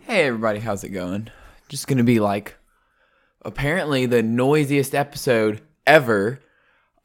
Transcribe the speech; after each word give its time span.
Hey 0.00 0.26
everybody, 0.26 0.58
how's 0.58 0.82
it 0.84 0.90
going? 0.90 1.30
Just 1.68 1.86
gonna 1.86 2.04
be 2.04 2.18
like 2.18 2.56
apparently 3.42 4.06
the 4.06 4.22
noisiest 4.22 4.94
episode 4.94 5.62
ever. 5.86 6.40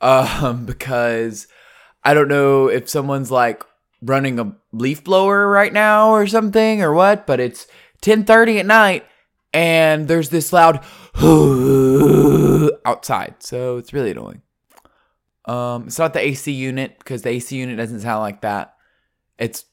Um, 0.01 0.65
because 0.67 1.47
I 2.03 2.13
don't 2.13 2.27
know 2.27 2.67
if 2.67 2.89
someone's 2.89 3.29
like 3.29 3.63
running 4.01 4.39
a 4.39 4.55
leaf 4.71 5.03
blower 5.03 5.47
right 5.47 5.71
now 5.71 6.09
or 6.09 6.25
something 6.25 6.81
or 6.81 6.91
what, 6.93 7.27
but 7.27 7.39
it's 7.39 7.67
10:30 8.01 8.59
at 8.59 8.65
night 8.65 9.05
and 9.53 10.07
there's 10.07 10.29
this 10.29 10.51
loud 10.51 10.83
outside. 12.85 13.35
So 13.39 13.77
it's 13.77 13.93
really 13.93 14.11
annoying. 14.11 14.41
Um, 15.45 15.85
it's 15.87 15.99
not 15.99 16.13
the 16.13 16.19
AC 16.19 16.51
unit 16.51 16.97
because 16.97 17.21
the 17.21 17.29
AC 17.29 17.55
unit 17.55 17.77
doesn't 17.77 18.01
sound 18.01 18.21
like 18.21 18.41
that. 18.41 18.75
It's 19.37 19.65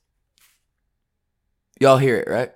y'all 1.80 1.98
hear 1.98 2.18
it, 2.18 2.28
right? 2.28 2.52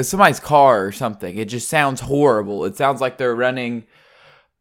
Somebody's 0.00 0.40
car 0.40 0.84
or 0.84 0.92
something. 0.92 1.36
It 1.38 1.46
just 1.46 1.68
sounds 1.68 2.00
horrible. 2.00 2.64
It 2.64 2.76
sounds 2.76 3.00
like 3.00 3.18
they're 3.18 3.34
running 3.34 3.86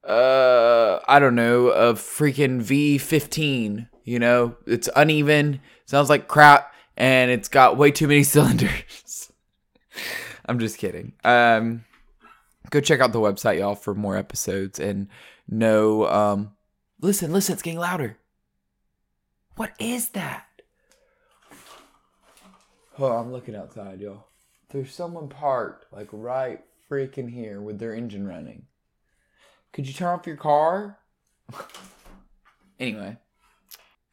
uh 0.03 0.99
I 1.07 1.20
don't 1.20 1.35
know, 1.35 1.67
a 1.67 1.93
freaking 1.93 2.62
V15, 2.62 3.89
you 4.03 4.20
know? 4.20 4.55
It's 4.65 4.89
uneven, 4.95 5.59
sounds 5.85 6.09
like 6.09 6.27
crap 6.27 6.73
and 6.95 7.29
it's 7.29 7.49
got 7.49 7.77
way 7.77 7.91
too 7.91 8.07
many 8.07 8.23
cylinders. 8.34 9.31
I'm 10.45 10.59
just 10.59 10.77
kidding. 10.77 11.13
Um 11.23 11.84
go 12.70 12.81
check 12.81 12.99
out 12.99 13.12
the 13.13 13.20
website 13.20 13.59
y'all 13.59 13.76
for 13.76 13.93
more 13.93 14.17
episodes 14.17 14.79
and 14.79 15.07
no 15.48 16.07
um 16.07 16.54
listen, 17.01 17.31
listen, 17.31 17.54
it's 17.54 17.62
getting 17.62 17.79
louder. 17.79 18.17
What 19.55 19.73
is 19.79 20.09
that? 20.09 20.45
Oh, 22.99 23.12
I'm 23.12 23.31
looking 23.31 23.55
outside, 23.55 23.99
y'all. 24.01 24.26
There's 24.70 24.94
someone 24.94 25.30
parked 25.30 25.91
like 25.94 26.09
right 26.12 26.62
freaking 26.89 27.31
here 27.31 27.62
with 27.62 27.80
their 27.80 27.94
engine 27.94 28.27
running. 28.27 28.66
Could 29.71 29.87
you 29.87 29.93
turn 29.93 30.20
off 30.20 30.27
your 30.27 30.35
car? 30.35 30.99
anyway, 32.79 33.18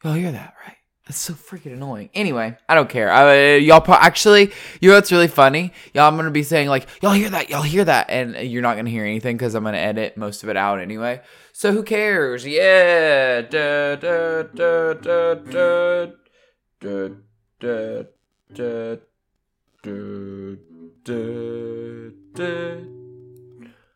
y'all 0.03 0.13
hear 0.13 0.31
that, 0.31 0.53
right? 0.65 0.77
That's 1.05 1.19
so 1.19 1.33
freaking 1.33 1.73
annoying. 1.73 2.09
Anyway, 2.13 2.57
I 2.67 2.73
don't 2.73 2.89
care. 2.89 3.11
I, 3.11 3.57
y'all 3.57 3.83
actually, 3.93 4.51
you 4.79 4.89
know 4.89 4.95
what's 4.95 5.11
really 5.11 5.27
funny? 5.27 5.71
Y'all, 5.93 6.07
I'm 6.07 6.15
gonna 6.15 6.31
be 6.31 6.41
saying 6.41 6.67
like, 6.67 6.87
y'all 7.03 7.13
hear 7.13 7.29
that? 7.29 7.49
Y'all 7.49 7.61
hear 7.61 7.85
that? 7.85 8.09
And 8.09 8.35
you're 8.49 8.63
not 8.63 8.75
gonna 8.75 8.89
hear 8.89 9.03
anything 9.03 9.37
because 9.37 9.53
I'm 9.53 9.63
gonna 9.63 9.77
edit 9.77 10.17
most 10.17 10.41
of 10.41 10.49
it 10.49 10.57
out 10.57 10.79
anyway. 10.79 11.21
So 11.53 11.73
who 11.73 11.83
cares? 11.83 12.45
Yeah. 12.45 13.41
Da, 13.41 13.97
da, 13.97 14.43
da, 14.43 14.93
da, 14.93 15.33
da, 15.35 16.05
da, 16.79 17.09
da, 17.59 18.03
da, 18.55 18.95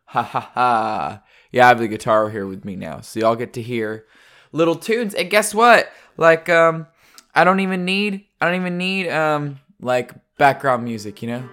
Ha 0.04 0.22
ha 0.22 0.50
ha. 0.54 1.22
Yeah, 1.52 1.64
I 1.64 1.68
have 1.68 1.78
the 1.78 1.88
guitar 1.88 2.30
here 2.30 2.46
with 2.46 2.64
me 2.64 2.76
now. 2.76 3.00
So 3.00 3.20
y'all 3.20 3.36
get 3.36 3.52
to 3.54 3.62
hear 3.62 4.06
little 4.52 4.76
tunes. 4.76 5.14
And 5.14 5.30
guess 5.30 5.54
what? 5.54 5.90
Like, 6.16 6.48
um, 6.48 6.86
I 7.34 7.44
don't 7.44 7.60
even 7.60 7.84
need 7.84 8.26
I 8.40 8.46
don't 8.46 8.60
even 8.60 8.78
need 8.78 9.08
um 9.08 9.60
like 9.80 10.12
background 10.36 10.84
music, 10.84 11.22
you 11.22 11.28
know? 11.28 11.48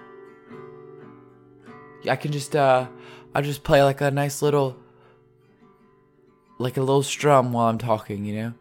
I 2.08 2.16
can 2.16 2.32
just 2.32 2.56
uh 2.56 2.88
I'll 3.34 3.42
just 3.42 3.62
play 3.62 3.82
like 3.82 4.00
a 4.00 4.10
nice 4.10 4.42
little 4.42 4.76
like 6.58 6.76
a 6.76 6.80
little 6.80 7.02
strum 7.02 7.52
while 7.52 7.68
I'm 7.68 7.78
talking, 7.78 8.24
you 8.24 8.34
know? 8.34 8.54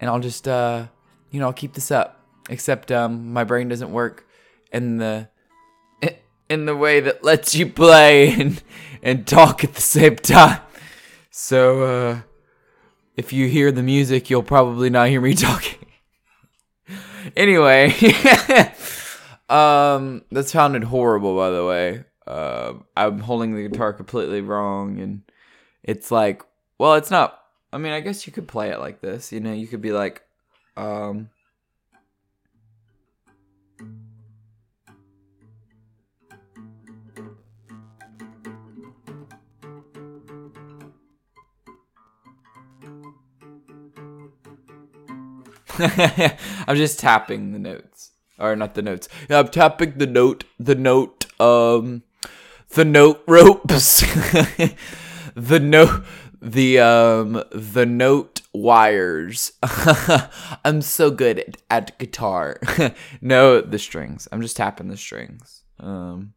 And 0.00 0.08
I'll 0.08 0.20
just 0.20 0.48
uh 0.48 0.86
you 1.30 1.40
know, 1.40 1.46
I'll 1.46 1.52
keep 1.52 1.74
this 1.74 1.90
up. 1.90 2.19
Except 2.50 2.92
um 2.92 3.32
my 3.32 3.44
brain 3.44 3.68
doesn't 3.68 3.92
work 3.92 4.26
in 4.72 4.98
the 4.98 5.28
in 6.50 6.66
the 6.66 6.76
way 6.76 7.00
that 7.00 7.24
lets 7.24 7.54
you 7.54 7.64
play 7.66 8.32
and 8.32 8.62
and 9.02 9.26
talk 9.26 9.64
at 9.64 9.74
the 9.74 9.80
same 9.80 10.16
time. 10.16 10.60
So 11.30 11.82
uh 11.84 12.20
if 13.16 13.32
you 13.32 13.48
hear 13.48 13.70
the 13.70 13.82
music, 13.82 14.28
you'll 14.28 14.42
probably 14.42 14.90
not 14.90 15.08
hear 15.08 15.20
me 15.20 15.34
talking. 15.48 15.78
anyway, 17.36 17.94
um 19.48 20.22
that 20.32 20.48
sounded 20.48 20.84
horrible 20.84 21.36
by 21.36 21.50
the 21.50 21.64
way. 21.64 22.04
Uh, 22.26 22.74
I'm 22.96 23.18
holding 23.18 23.56
the 23.56 23.66
guitar 23.66 23.92
completely 23.92 24.40
wrong 24.40 25.00
and 25.00 25.22
it's 25.82 26.12
like, 26.12 26.42
well, 26.78 26.94
it's 26.94 27.10
not 27.10 27.40
I 27.72 27.78
mean, 27.78 27.92
I 27.92 28.00
guess 28.00 28.26
you 28.26 28.32
could 28.32 28.48
play 28.48 28.70
it 28.70 28.80
like 28.80 29.00
this, 29.00 29.32
you 29.32 29.38
know, 29.38 29.52
you 29.52 29.68
could 29.68 29.82
be 29.82 29.92
like 29.92 30.22
um 30.76 31.30
I'm 46.66 46.76
just 46.76 46.98
tapping 46.98 47.52
the 47.52 47.58
notes. 47.58 48.12
Or 48.38 48.56
not 48.56 48.74
the 48.74 48.82
notes. 48.82 49.08
I'm 49.28 49.48
tapping 49.48 49.98
the 49.98 50.06
note 50.06 50.44
the 50.58 50.74
note 50.74 51.26
um 51.40 52.02
the 52.70 52.84
note 52.84 53.22
ropes. 53.26 54.00
the 55.34 55.60
note 55.60 56.04
the 56.40 56.78
um 56.78 57.44
the 57.52 57.86
note 57.86 58.40
wires. 58.52 59.52
I'm 60.64 60.82
so 60.82 61.10
good 61.10 61.38
at, 61.38 61.56
at 61.70 61.98
guitar. 61.98 62.60
no, 63.20 63.60
the 63.60 63.78
strings. 63.78 64.26
I'm 64.32 64.40
just 64.40 64.56
tapping 64.56 64.88
the 64.88 64.96
strings. 64.96 65.64
Um 65.78 66.34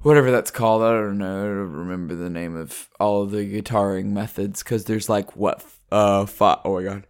whatever 0.00 0.30
that's 0.30 0.50
called. 0.50 0.82
I 0.82 0.92
don't 0.92 1.18
know. 1.18 1.40
I 1.40 1.44
don't 1.44 1.72
remember 1.72 2.14
the 2.14 2.30
name 2.30 2.56
of 2.56 2.88
all 3.00 3.22
of 3.22 3.30
the 3.30 3.60
guitaring 3.62 4.06
methods 4.06 4.62
because 4.62 4.84
there's 4.84 5.08
like 5.08 5.36
what 5.36 5.64
uh 5.90 6.26
five. 6.26 6.58
Oh 6.64 6.74
my 6.74 6.82
god, 6.84 7.06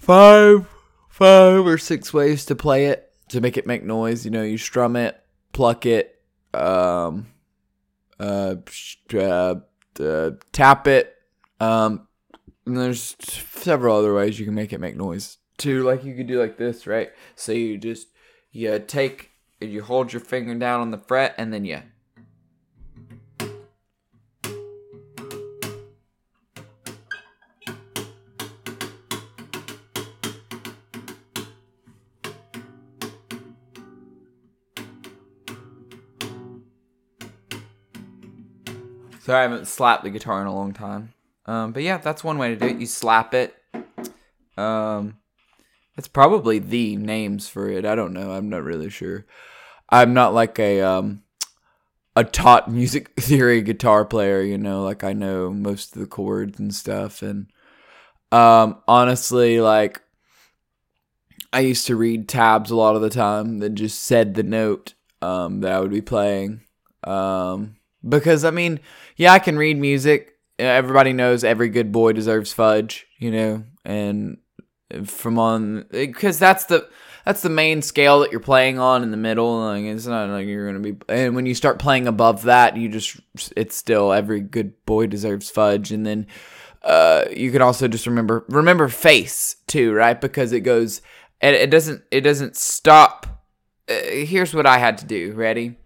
five, 0.00 0.66
five 1.08 1.64
or 1.64 1.78
six 1.78 2.12
ways 2.12 2.44
to 2.46 2.56
play 2.56 2.86
it 2.86 3.12
to 3.28 3.40
make 3.40 3.56
it 3.56 3.66
make 3.66 3.84
noise. 3.84 4.24
You 4.24 4.32
know, 4.32 4.42
you 4.42 4.58
strum 4.58 4.96
it, 4.96 5.22
pluck 5.52 5.86
it, 5.86 6.20
um, 6.52 7.28
uh, 8.18 8.56
uh, 9.14 9.54
uh 10.00 10.30
tap 10.52 10.88
it. 10.88 11.14
Um, 11.60 12.08
and 12.66 12.76
there's 12.76 13.16
several 13.20 13.96
other 13.96 14.14
ways 14.14 14.38
you 14.38 14.46
can 14.46 14.54
make 14.54 14.72
it 14.72 14.80
make 14.80 14.96
noise 14.96 15.38
too. 15.58 15.82
Like 15.84 16.04
you 16.04 16.14
could 16.14 16.26
do 16.26 16.40
like 16.40 16.56
this, 16.56 16.86
right? 16.86 17.10
So 17.36 17.52
you 17.52 17.78
just 17.78 18.08
you 18.50 18.78
take 18.78 19.30
and 19.60 19.70
you 19.70 19.82
hold 19.82 20.12
your 20.12 20.20
finger 20.20 20.54
down 20.54 20.80
on 20.80 20.90
the 20.90 20.98
fret 20.98 21.34
and 21.38 21.52
then 21.52 21.64
you 21.64 21.82
So 39.30 39.36
I 39.36 39.42
haven't 39.42 39.68
slapped 39.68 40.02
the 40.02 40.10
guitar 40.10 40.40
in 40.40 40.48
a 40.48 40.52
long 40.52 40.72
time. 40.72 41.14
Um, 41.46 41.70
but 41.70 41.84
yeah, 41.84 41.98
that's 41.98 42.24
one 42.24 42.36
way 42.36 42.48
to 42.48 42.56
do 42.56 42.66
it. 42.66 42.80
You 42.80 42.86
slap 42.86 43.32
it. 43.32 43.54
Um, 44.56 45.18
that's 45.94 46.08
probably 46.08 46.58
the 46.58 46.96
names 46.96 47.48
for 47.48 47.68
it. 47.68 47.86
I 47.86 47.94
don't 47.94 48.12
know. 48.12 48.32
I'm 48.32 48.48
not 48.48 48.64
really 48.64 48.90
sure. 48.90 49.26
I'm 49.88 50.14
not 50.14 50.34
like 50.34 50.58
a 50.58 50.80
um 50.80 51.22
a 52.16 52.24
taught 52.24 52.68
music 52.68 53.14
theory 53.20 53.62
guitar 53.62 54.04
player, 54.04 54.42
you 54.42 54.58
know, 54.58 54.82
like 54.82 55.04
I 55.04 55.12
know 55.12 55.52
most 55.52 55.94
of 55.94 56.00
the 56.00 56.08
chords 56.08 56.58
and 56.58 56.74
stuff 56.74 57.22
and 57.22 57.46
um 58.32 58.82
honestly 58.88 59.60
like 59.60 60.02
I 61.52 61.60
used 61.60 61.86
to 61.86 61.94
read 61.94 62.28
tabs 62.28 62.72
a 62.72 62.76
lot 62.76 62.96
of 62.96 63.02
the 63.02 63.10
time 63.10 63.60
that 63.60 63.76
just 63.76 64.02
said 64.02 64.34
the 64.34 64.42
note 64.42 64.94
um 65.22 65.60
that 65.60 65.70
I 65.70 65.78
would 65.78 65.92
be 65.92 66.02
playing. 66.02 66.62
Um 67.04 67.76
because 68.06 68.44
I 68.44 68.50
mean, 68.50 68.80
yeah, 69.16 69.32
I 69.32 69.38
can 69.38 69.56
read 69.56 69.78
music. 69.78 70.36
Everybody 70.58 71.12
knows 71.12 71.42
every 71.42 71.68
good 71.68 71.90
boy 71.90 72.12
deserves 72.12 72.52
fudge, 72.52 73.06
you 73.18 73.30
know, 73.30 73.64
and 73.84 74.38
from 75.04 75.38
on 75.38 75.86
because 75.90 76.38
that's 76.38 76.64
the 76.64 76.88
that's 77.24 77.42
the 77.42 77.50
main 77.50 77.82
scale 77.82 78.20
that 78.20 78.30
you're 78.30 78.40
playing 78.40 78.78
on 78.78 79.02
in 79.02 79.10
the 79.10 79.16
middle. 79.16 79.60
Like 79.60 79.84
it's 79.84 80.06
not 80.06 80.28
like 80.28 80.46
you're 80.46 80.66
gonna 80.66 80.80
be, 80.80 80.96
and 81.08 81.34
when 81.34 81.46
you 81.46 81.54
start 81.54 81.78
playing 81.78 82.06
above 82.06 82.42
that, 82.42 82.76
you 82.76 82.88
just 82.88 83.20
it's 83.56 83.76
still 83.76 84.12
every 84.12 84.40
good 84.40 84.84
boy 84.86 85.06
deserves 85.06 85.50
fudge, 85.50 85.92
and 85.92 86.04
then 86.04 86.26
uh, 86.82 87.24
you 87.34 87.50
can 87.52 87.62
also 87.62 87.88
just 87.88 88.06
remember 88.06 88.44
remember 88.48 88.88
face 88.88 89.56
too, 89.66 89.92
right? 89.92 90.20
Because 90.20 90.52
it 90.52 90.60
goes, 90.60 91.02
it, 91.40 91.54
it 91.54 91.70
doesn't 91.70 92.02
it 92.10 92.22
doesn't 92.22 92.56
stop. 92.56 93.44
Uh, 93.88 93.94
here's 94.10 94.54
what 94.54 94.66
I 94.66 94.78
had 94.78 94.98
to 94.98 95.06
do. 95.06 95.32
Ready? 95.32 95.76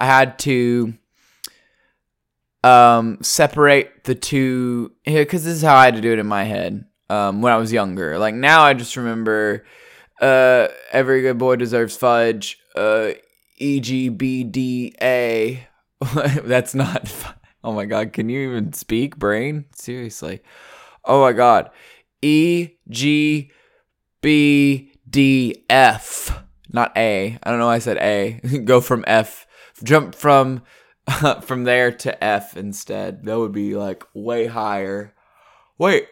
I 0.00 0.06
had 0.06 0.38
to 0.40 0.94
um, 2.64 3.18
separate 3.20 4.04
the 4.04 4.14
two 4.14 4.92
because 5.04 5.44
this 5.44 5.54
is 5.54 5.62
how 5.62 5.76
I 5.76 5.84
had 5.84 5.96
to 5.96 6.00
do 6.00 6.12
it 6.12 6.18
in 6.18 6.26
my 6.26 6.44
head 6.44 6.86
um, 7.10 7.42
when 7.42 7.52
I 7.52 7.58
was 7.58 7.72
younger. 7.72 8.18
Like 8.18 8.34
now, 8.34 8.62
I 8.62 8.72
just 8.72 8.96
remember 8.96 9.66
uh, 10.20 10.68
every 10.90 11.20
good 11.20 11.36
boy 11.36 11.56
deserves 11.56 11.96
fudge. 11.96 12.58
Uh, 12.74 13.12
E 13.58 13.80
G 13.80 14.08
B 14.08 14.44
D 14.44 14.94
A. 15.00 15.68
That's 16.42 16.74
not. 16.74 17.12
Oh 17.66 17.72
my 17.72 17.86
god, 17.86 18.12
can 18.12 18.28
you 18.28 18.46
even 18.50 18.74
speak, 18.74 19.16
brain? 19.16 19.64
Seriously. 19.74 20.42
Oh 21.02 21.22
my 21.22 21.32
god. 21.32 21.70
E 22.20 22.72
G 22.90 23.50
B 24.20 24.92
D 25.08 25.64
F. 25.70 26.44
Not 26.70 26.92
A. 26.94 27.38
I 27.42 27.50
don't 27.50 27.58
know 27.58 27.68
why 27.68 27.76
I 27.76 27.78
said 27.78 27.96
A. 27.96 28.32
Go 28.66 28.82
from 28.82 29.02
F. 29.06 29.46
Jump 29.82 30.14
from 30.14 30.62
from 31.42 31.64
there 31.64 31.92
to 31.92 32.24
F 32.24 32.56
instead. 32.56 33.24
That 33.24 33.38
would 33.38 33.52
be 33.52 33.74
like 33.74 34.04
way 34.14 34.46
higher. 34.46 35.14
Wait. 35.78 36.08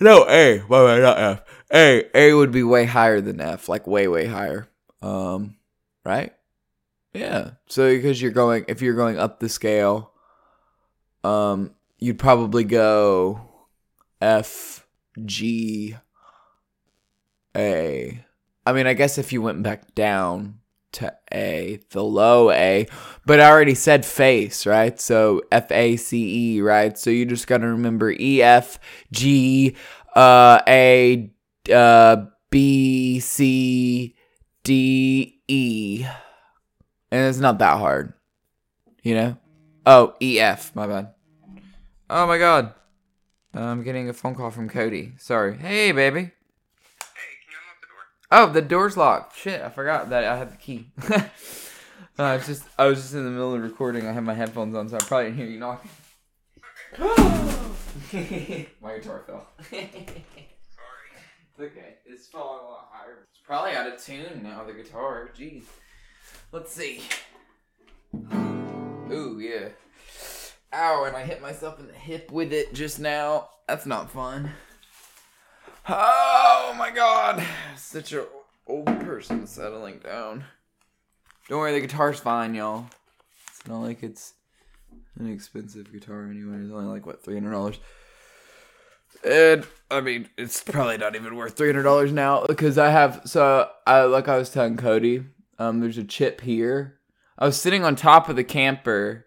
No, 0.00 0.24
A. 0.28 0.60
Wait, 0.60 0.68
wait, 0.68 1.02
not 1.02 1.18
F. 1.18 1.42
A. 1.72 2.04
A 2.14 2.34
would 2.34 2.52
be 2.52 2.62
way 2.62 2.84
higher 2.84 3.20
than 3.20 3.40
F, 3.40 3.68
like 3.68 3.86
way, 3.86 4.06
way 4.06 4.26
higher. 4.26 4.68
Um, 5.02 5.56
right? 6.04 6.32
Yeah. 7.12 7.52
So 7.66 7.88
because 7.94 8.22
you're 8.22 8.30
going, 8.30 8.64
if 8.68 8.80
you're 8.80 8.94
going 8.94 9.18
up 9.18 9.40
the 9.40 9.48
scale, 9.48 10.12
um, 11.24 11.74
you'd 11.98 12.18
probably 12.18 12.64
go 12.64 13.40
F, 14.20 14.86
G, 15.24 15.96
A. 17.56 18.24
I 18.64 18.72
mean, 18.72 18.86
I 18.86 18.94
guess 18.94 19.18
if 19.18 19.32
you 19.32 19.42
went 19.42 19.62
back 19.62 19.94
down 19.94 20.60
to 20.98 21.16
A, 21.32 21.80
the 21.90 22.02
low 22.02 22.50
A, 22.50 22.86
but 23.26 23.40
I 23.40 23.50
already 23.50 23.74
said 23.74 24.04
face, 24.04 24.66
right? 24.66 25.00
So 25.00 25.42
F 25.50 25.70
A 25.72 25.96
C 25.96 26.56
E, 26.56 26.60
right? 26.60 26.96
So 26.96 27.10
you 27.10 27.26
just 27.26 27.46
got 27.46 27.58
to 27.58 27.66
remember 27.66 28.10
E, 28.10 28.42
F, 28.42 28.78
G, 29.12 29.76
uh, 30.14 30.60
A, 30.68 31.30
uh, 31.72 32.16
B, 32.50 33.20
C, 33.20 34.14
D, 34.62 35.40
E. 35.48 36.06
And 37.10 37.28
it's 37.28 37.38
not 37.38 37.58
that 37.58 37.78
hard, 37.78 38.12
you 39.02 39.14
know? 39.14 39.36
Oh, 39.86 40.14
E, 40.20 40.38
F, 40.38 40.74
my 40.74 40.86
bad. 40.86 41.14
Oh 42.10 42.26
my 42.26 42.38
god. 42.38 42.74
I'm 43.54 43.82
getting 43.82 44.08
a 44.08 44.12
phone 44.12 44.34
call 44.34 44.50
from 44.50 44.68
Cody. 44.68 45.12
Sorry. 45.18 45.56
Hey, 45.56 45.92
baby. 45.92 46.20
Hey, 46.20 46.30
can 47.40 47.50
you 47.50 47.56
unlock 47.62 47.80
the 47.80 47.86
door? 47.86 48.08
Oh, 48.30 48.50
the 48.50 48.60
door's 48.60 48.96
locked. 48.96 49.36
Shit, 49.36 49.62
I 49.62 49.70
forgot 49.70 50.10
that 50.10 50.24
I 50.24 50.36
had 50.36 50.52
the 50.52 50.56
key. 50.56 50.90
uh, 51.10 52.36
it's 52.36 52.46
just 52.46 52.64
I 52.78 52.86
was 52.86 53.00
just 53.00 53.14
in 53.14 53.24
the 53.24 53.30
middle 53.30 53.54
of 53.54 53.62
recording. 53.62 54.06
I 54.06 54.12
had 54.12 54.24
my 54.24 54.34
headphones 54.34 54.74
on, 54.74 54.88
so 54.88 54.96
I 54.96 55.00
probably 55.00 55.26
didn't 55.26 55.38
hear 55.38 55.46
you 55.46 55.58
knocking. 55.58 55.90
my 58.82 58.96
guitar 58.96 59.24
fell. 59.26 59.46
Sorry. 59.70 59.90
It's 59.94 61.60
okay. 61.60 61.96
It's 62.04 62.26
falling 62.26 62.64
a 62.64 62.68
lot 62.68 62.88
higher. 62.92 63.26
It's 63.30 63.40
probably 63.42 63.72
out 63.72 63.90
of 63.90 64.02
tune 64.02 64.42
now. 64.42 64.64
The 64.64 64.74
guitar. 64.74 65.30
Jeez. 65.36 65.64
Let's 66.52 66.72
see. 66.72 67.02
Ooh 69.10 69.38
yeah. 69.40 69.68
Ow! 70.74 71.04
And 71.04 71.16
I 71.16 71.24
hit 71.24 71.40
myself 71.40 71.80
in 71.80 71.86
the 71.86 71.94
hip 71.94 72.30
with 72.30 72.52
it 72.52 72.74
just 72.74 73.00
now. 73.00 73.48
That's 73.66 73.86
not 73.86 74.10
fun. 74.10 74.50
Oh 75.90 76.74
my 76.76 76.90
god! 76.90 77.42
Such 77.74 78.12
a 78.12 78.26
old 78.66 78.86
person 79.00 79.46
settling 79.46 80.00
down. 80.00 80.44
Don't 81.48 81.60
worry, 81.60 81.72
the 81.72 81.80
guitar's 81.80 82.20
fine, 82.20 82.54
y'all. 82.54 82.90
It's 83.48 83.66
not 83.66 83.78
like 83.78 84.02
it's 84.02 84.34
an 85.18 85.32
expensive 85.32 85.90
guitar 85.90 86.24
anyway. 86.24 86.58
It's 86.58 86.70
only 86.70 86.84
like 86.84 87.06
what 87.06 87.24
three 87.24 87.34
hundred 87.34 87.52
dollars. 87.52 87.78
And 89.24 89.66
I 89.90 90.02
mean, 90.02 90.28
it's 90.36 90.62
probably 90.62 90.98
not 90.98 91.16
even 91.16 91.34
worth 91.36 91.56
three 91.56 91.68
hundred 91.68 91.84
dollars 91.84 92.12
now 92.12 92.44
because 92.46 92.76
I 92.76 92.90
have. 92.90 93.22
So 93.24 93.70
I 93.86 94.02
like 94.02 94.28
I 94.28 94.36
was 94.36 94.50
telling 94.50 94.76
Cody, 94.76 95.24
um, 95.58 95.80
there's 95.80 95.96
a 95.96 96.04
chip 96.04 96.42
here. 96.42 96.98
I 97.38 97.46
was 97.46 97.58
sitting 97.58 97.82
on 97.82 97.96
top 97.96 98.28
of 98.28 98.36
the 98.36 98.44
camper 98.44 99.24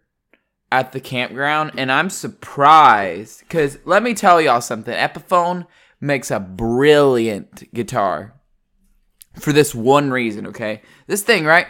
at 0.72 0.92
the 0.92 1.00
campground, 1.00 1.72
and 1.76 1.92
I'm 1.92 2.12
surprised 2.12 3.40
because 3.40 3.80
let 3.84 4.04
me 4.04 4.14
tell 4.14 4.40
y'all 4.40 4.62
something. 4.62 4.94
Epiphone 4.94 5.66
makes 6.02 6.32
a 6.32 6.40
brilliant 6.40 7.72
guitar 7.74 8.34
for 9.40 9.54
this 9.54 9.74
one 9.74 10.12
reason. 10.12 10.48
Okay, 10.48 10.82
this 11.08 11.22
thing 11.22 11.46
right, 11.46 11.68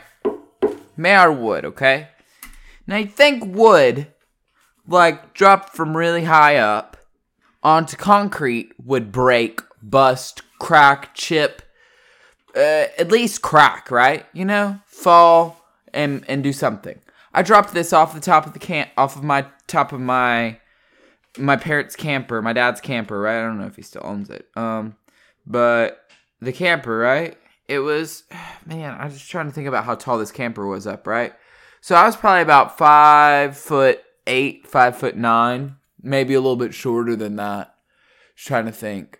made 0.98 1.13
out 1.13 1.33
of 1.33 1.38
wood. 1.38 1.66
Okay, 1.66 2.07
now 2.88 2.98
you 2.98 3.07
think 3.07 3.44
wood, 3.56 4.07
like 4.88 5.33
dropped 5.33 5.75
from 5.75 5.95
really 5.95 6.24
high 6.24 6.56
up 6.56 6.98
onto 7.62 7.95
concrete 7.95 8.72
would 8.83 9.12
break, 9.12 9.62
bust, 9.83 10.42
crack, 10.60 11.13
chip, 11.13 11.62
uh, 12.56 12.88
at 12.98 13.12
least 13.12 13.42
crack, 13.42 13.92
right? 13.92 14.25
You 14.34 14.45
know, 14.45 14.80
fall 14.86 15.63
and 15.94 16.25
and 16.27 16.44
do 16.44 16.54
something. 16.54 17.00
I 17.34 17.44
dropped 17.44 17.74
this 17.74 17.94
off 17.94 18.13
the 18.13 18.19
top 18.19 18.45
of 18.45 18.54
the 18.54 18.60
can 18.60 18.89
off 18.98 19.16
of 19.16 19.24
my 19.24 19.45
top 19.68 19.94
of 19.94 20.00
my 20.00 20.57
my 21.38 21.56
parents' 21.56 21.95
camper, 21.95 22.42
my 22.42 22.54
dad's 22.54 22.81
camper, 22.81 23.19
right? 23.19 23.39
I 23.39 23.44
don't 23.44 23.60
know 23.60 23.68
if 23.68 23.75
he 23.75 23.81
still 23.81 24.01
owns 24.04 24.30
it. 24.30 24.48
Um, 24.56 24.95
but 25.45 26.06
the 26.42 26.51
camper, 26.51 26.98
right? 26.98 27.38
It 27.68 27.80
was, 27.80 28.24
man. 28.66 29.00
I 29.00 29.06
was 29.06 29.13
just 29.16 29.30
trying 29.30 29.48
to 29.48 29.54
think 29.54 29.68
about 29.68 29.86
how 29.86 29.95
tall 29.95 30.18
this 30.18 30.31
camper 30.31 30.66
was 30.66 30.88
up, 30.88 31.07
right? 31.07 31.33
So 31.81 31.95
I 31.95 32.06
was 32.06 32.16
probably 32.16 32.42
about 32.42 32.78
five 32.78 33.57
foot 33.57 34.04
eight, 34.28 34.68
five 34.68 34.95
foot 34.95 35.16
nine, 35.16 35.78
maybe 36.01 36.33
a 36.33 36.42
little 36.42 36.56
bit 36.56 36.74
shorter 36.74 37.16
than 37.16 37.38
that. 37.38 37.74
Just 38.36 38.48
trying 38.48 38.66
to 38.66 38.72
think. 38.72 39.19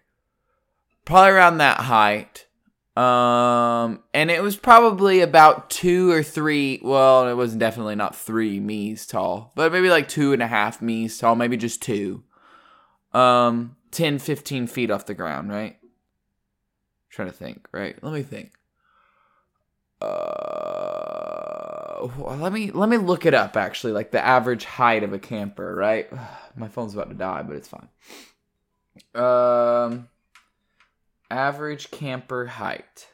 Probably 1.06 1.32
around 1.32 1.58
that 1.58 1.82
height. 1.82 2.46
Um, 2.96 4.04
and 4.14 4.30
it 4.30 4.44
was 4.44 4.58
probably 4.58 5.22
about 5.22 5.70
two 5.70 6.12
or 6.12 6.24
three. 6.24 6.80
Well, 6.84 7.28
it 7.28 7.34
was 7.34 7.56
definitely 7.56 7.96
not 7.96 8.16
three 8.16 8.60
me's 8.60 9.06
tall, 9.06 9.54
but 9.56 9.72
maybe 9.72 9.90
like 9.90 10.08
two 10.08 10.34
and 10.34 10.42
a 10.42 10.48
half 10.48 10.82
me's 10.82 11.18
tall, 11.18 11.36
maybe 11.36 11.58
just 11.58 11.82
two. 11.82 12.24
Um, 13.14 13.76
10, 13.92 14.20
15 14.20 14.68
feet 14.68 14.92
off 14.92 15.06
the 15.06 15.14
ground, 15.14 15.50
right? 15.50 15.78
trying 17.12 17.28
to 17.28 17.34
think, 17.34 17.68
right? 17.72 18.02
Let 18.02 18.14
me 18.14 18.24
think. 18.24 18.54
Uh, 20.02 22.08
let 22.18 22.52
me 22.52 22.72
let 22.72 22.90
me 22.90 22.98
look 22.98 23.28
it 23.28 23.36
up. 23.36 23.56
Actually, 23.56 23.94
like 23.94 24.10
the 24.10 24.26
average 24.26 24.66
height 24.66 25.04
of 25.04 25.14
a 25.14 25.20
camper, 25.20 25.76
right? 25.76 26.10
My 26.56 26.68
phone's 26.68 26.94
about 26.94 27.10
to 27.10 27.16
die, 27.16 27.44
but 27.44 27.56
it's 27.56 27.68
fine. 27.68 27.88
Um, 29.14 30.08
average 31.32 31.90
camper 31.92 32.46
height. 32.46 33.08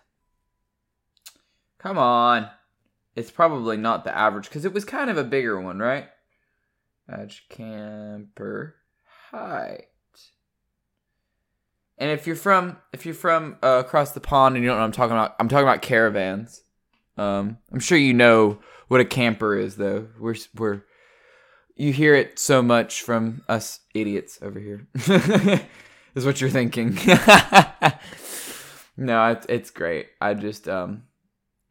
Come 1.78 1.98
on, 1.98 2.50
it's 3.16 3.32
probably 3.32 3.78
not 3.78 4.04
the 4.04 4.16
average 4.16 4.46
because 4.46 4.66
it 4.66 4.74
was 4.74 4.84
kind 4.84 5.10
of 5.10 5.18
a 5.18 5.24
bigger 5.24 5.62
one, 5.62 5.80
right? 5.80 6.08
Average 7.08 7.46
camper 7.50 8.76
height. 9.32 9.86
And 12.00 12.12
if 12.12 12.28
you're 12.28 12.36
from 12.36 12.78
if 12.92 13.06
you're 13.06 13.16
from 13.16 13.58
uh, 13.64 13.82
across 13.86 14.12
the 14.12 14.20
pond 14.20 14.56
and 14.56 14.64
you 14.64 14.70
don't 14.70 14.78
know 14.78 14.82
what 14.82 14.88
I'm 14.88 14.92
talking 14.92 15.16
about, 15.16 15.36
I'm 15.40 15.48
talking 15.48 15.68
about 15.68 15.82
caravans. 15.82 16.62
Um, 17.18 17.58
I'm 17.72 17.80
sure 17.80 17.98
you 17.98 18.14
know 18.14 18.60
what 18.88 19.02
a 19.02 19.06
camper 19.06 19.58
is, 19.58 19.76
though. 19.76 20.08
We're 20.20 20.36
we're 20.56 20.84
you 21.76 21.94
hear 21.94 22.16
it 22.16 22.40
so 22.40 22.62
much 22.62 23.02
from 23.02 23.44
us 23.48 23.80
idiots 23.94 24.40
over 24.42 24.60
here. 24.60 24.88
is 26.16 26.26
what 26.26 26.42
you're 26.42 26.50
thinking. 26.50 26.98
no, 28.98 29.32
it's 29.32 29.46
it's 29.48 29.70
great. 29.70 30.08
I 30.20 30.34
just 30.34 30.68
um 30.68 31.04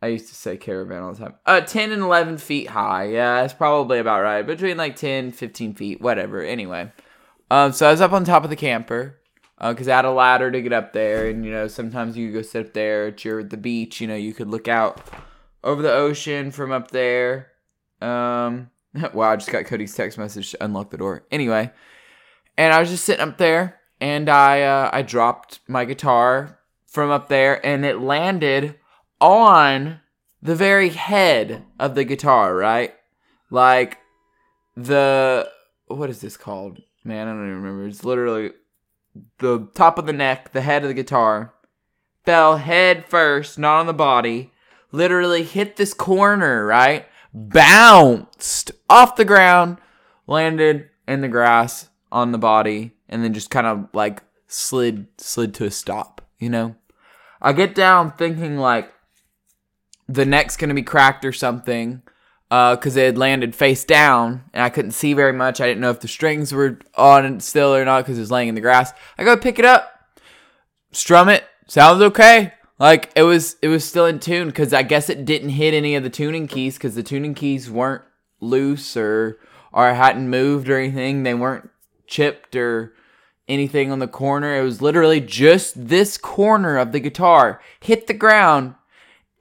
I 0.00 0.09
used 0.09 0.28
to 0.28 0.35
say 0.35 0.56
caravan 0.56 1.02
all 1.02 1.12
the 1.12 1.18
time. 1.18 1.35
Uh 1.45 1.61
10 1.61 1.92
and 1.92 2.02
11 2.02 2.38
feet 2.38 2.68
high. 2.68 3.04
Yeah, 3.04 3.42
that's 3.42 3.54
probably 3.54 3.99
about 3.99 4.23
right. 4.23 4.47
Between 4.47 4.76
like 4.76 4.97
10, 4.97 5.33
15 5.33 5.75
feet, 5.75 6.00
whatever. 6.00 6.42
Anyway. 6.42 6.92
Um 7.50 7.73
so 7.73 7.88
I 7.88 7.90
was 7.90 8.00
up 8.00 8.12
on 8.12 8.25
top 8.25 8.45
of 8.45 8.50
the 8.50 8.56
camper 8.56 9.18
because 9.59 9.88
uh, 9.88 9.92
I 9.92 9.97
had 9.97 10.04
a 10.04 10.11
ladder 10.11 10.50
to 10.50 10.62
get 10.62 10.73
up 10.73 10.92
there, 10.92 11.28
and 11.28 11.45
you 11.45 11.50
know 11.50 11.66
sometimes 11.66 12.16
you 12.16 12.33
go 12.33 12.42
sit 12.42 12.66
up 12.66 12.73
there 12.75 13.09
at 13.09 13.25
your 13.25 13.42
the 13.42 13.56
beach. 13.56 14.00
You 14.00 14.06
know 14.09 14.16
you 14.16 14.35
could 14.35 14.49
look 14.49 14.68
out 14.68 15.00
over 15.64 15.83
the 15.83 15.92
ocean 15.92 16.50
from 16.50 16.73
up 16.73 16.90
there. 16.90 17.49
Um, 18.00 18.71
wow, 19.14 19.33
I 19.33 19.37
just 19.37 19.50
got 19.50 19.64
Cody's 19.64 19.95
text 19.95 20.18
message 20.18 20.50
to 20.50 20.64
unlock 20.64 20.90
the 20.90 20.99
door. 20.99 21.25
Anyway, 21.30 21.71
and 22.59 22.73
I 22.73 22.80
was 22.80 22.90
just 22.90 23.04
sitting 23.04 23.26
up 23.26 23.38
there, 23.38 23.80
and 24.00 24.28
I 24.28 24.62
uh, 24.62 24.90
I 24.92 25.02
dropped 25.02 25.61
my 25.68 25.85
guitar 25.85 26.59
from 26.86 27.10
up 27.10 27.28
there, 27.28 27.64
and 27.64 27.84
it 27.84 28.00
landed 28.00 28.76
on 29.20 30.00
the 30.42 30.54
very 30.54 30.90
head 30.90 31.64
of 31.78 31.94
the 31.94 32.04
guitar, 32.04 32.54
right? 32.54 32.94
Like 33.50 33.98
the 34.76 35.48
what 35.86 36.10
is 36.10 36.20
this 36.20 36.36
called? 36.36 36.80
Man, 37.04 37.28
I 37.28 37.30
don't 37.30 37.46
even 37.46 37.62
remember. 37.62 37.86
It's 37.86 38.04
literally 38.04 38.52
the 39.38 39.68
top 39.74 39.98
of 39.98 40.06
the 40.06 40.12
neck, 40.12 40.52
the 40.52 40.60
head 40.60 40.82
of 40.82 40.88
the 40.88 40.94
guitar, 40.94 41.54
fell 42.24 42.56
head 42.56 43.04
first, 43.06 43.58
not 43.58 43.80
on 43.80 43.86
the 43.86 43.94
body, 43.94 44.52
literally 44.92 45.42
hit 45.42 45.76
this 45.76 45.94
corner, 45.94 46.66
right? 46.66 47.06
Bounced 47.32 48.72
off 48.90 49.16
the 49.16 49.24
ground, 49.24 49.78
landed 50.26 50.88
in 51.06 51.20
the 51.20 51.28
grass 51.28 51.88
on 52.10 52.32
the 52.32 52.38
body, 52.38 52.92
and 53.08 53.22
then 53.22 53.32
just 53.32 53.50
kind 53.50 53.66
of 53.66 53.88
like 53.92 54.22
slid 54.48 55.06
slid 55.18 55.54
to 55.54 55.64
a 55.64 55.70
stop, 55.70 56.15
you 56.38 56.50
know? 56.50 56.76
I 57.40 57.52
get 57.52 57.74
down 57.74 58.12
thinking 58.12 58.58
like 58.58 58.92
the 60.08 60.24
neck's 60.24 60.56
gonna 60.56 60.74
be 60.74 60.82
cracked 60.82 61.24
or 61.24 61.32
something 61.32 62.02
uh, 62.50 62.76
because 62.76 62.96
it 62.96 63.04
had 63.04 63.18
landed 63.18 63.54
face 63.54 63.84
down 63.84 64.44
and 64.52 64.62
I 64.62 64.70
couldn't 64.70 64.92
see 64.92 65.12
very 65.12 65.32
much. 65.32 65.60
I 65.60 65.66
didn't 65.66 65.80
know 65.80 65.90
if 65.90 66.00
the 66.00 66.08
strings 66.08 66.52
were 66.52 66.78
on 66.94 67.40
still 67.40 67.74
or 67.74 67.84
not 67.84 68.04
because 68.04 68.18
it 68.18 68.22
was 68.22 68.30
laying 68.30 68.48
in 68.48 68.54
the 68.54 68.60
grass. 68.60 68.92
I 69.18 69.24
go 69.24 69.36
pick 69.36 69.58
it 69.58 69.64
up, 69.64 69.90
strum 70.92 71.28
it, 71.28 71.44
sounds 71.66 72.02
okay. 72.02 72.52
Like 72.78 73.10
it 73.16 73.22
was, 73.22 73.56
it 73.62 73.68
was 73.68 73.84
still 73.84 74.06
in 74.06 74.20
tune 74.20 74.48
because 74.48 74.72
I 74.72 74.82
guess 74.82 75.08
it 75.08 75.24
didn't 75.24 75.50
hit 75.50 75.74
any 75.74 75.94
of 75.94 76.02
the 76.02 76.10
tuning 76.10 76.46
keys 76.46 76.76
because 76.76 76.94
the 76.94 77.02
tuning 77.02 77.34
keys 77.34 77.70
weren't 77.70 78.02
loose 78.40 78.96
or 78.96 79.38
or 79.72 79.92
hadn't 79.92 80.30
moved 80.30 80.68
or 80.68 80.78
anything. 80.78 81.22
They 81.22 81.34
weren't 81.34 81.68
chipped 82.06 82.56
or 82.56 82.94
anything 83.48 83.92
on 83.92 83.98
the 83.98 84.08
corner. 84.08 84.56
It 84.56 84.62
was 84.62 84.82
literally 84.82 85.20
just 85.20 85.88
this 85.88 86.18
corner 86.18 86.76
of 86.78 86.92
the 86.92 87.00
guitar 87.00 87.60
hit 87.80 88.06
the 88.06 88.14
ground 88.14 88.74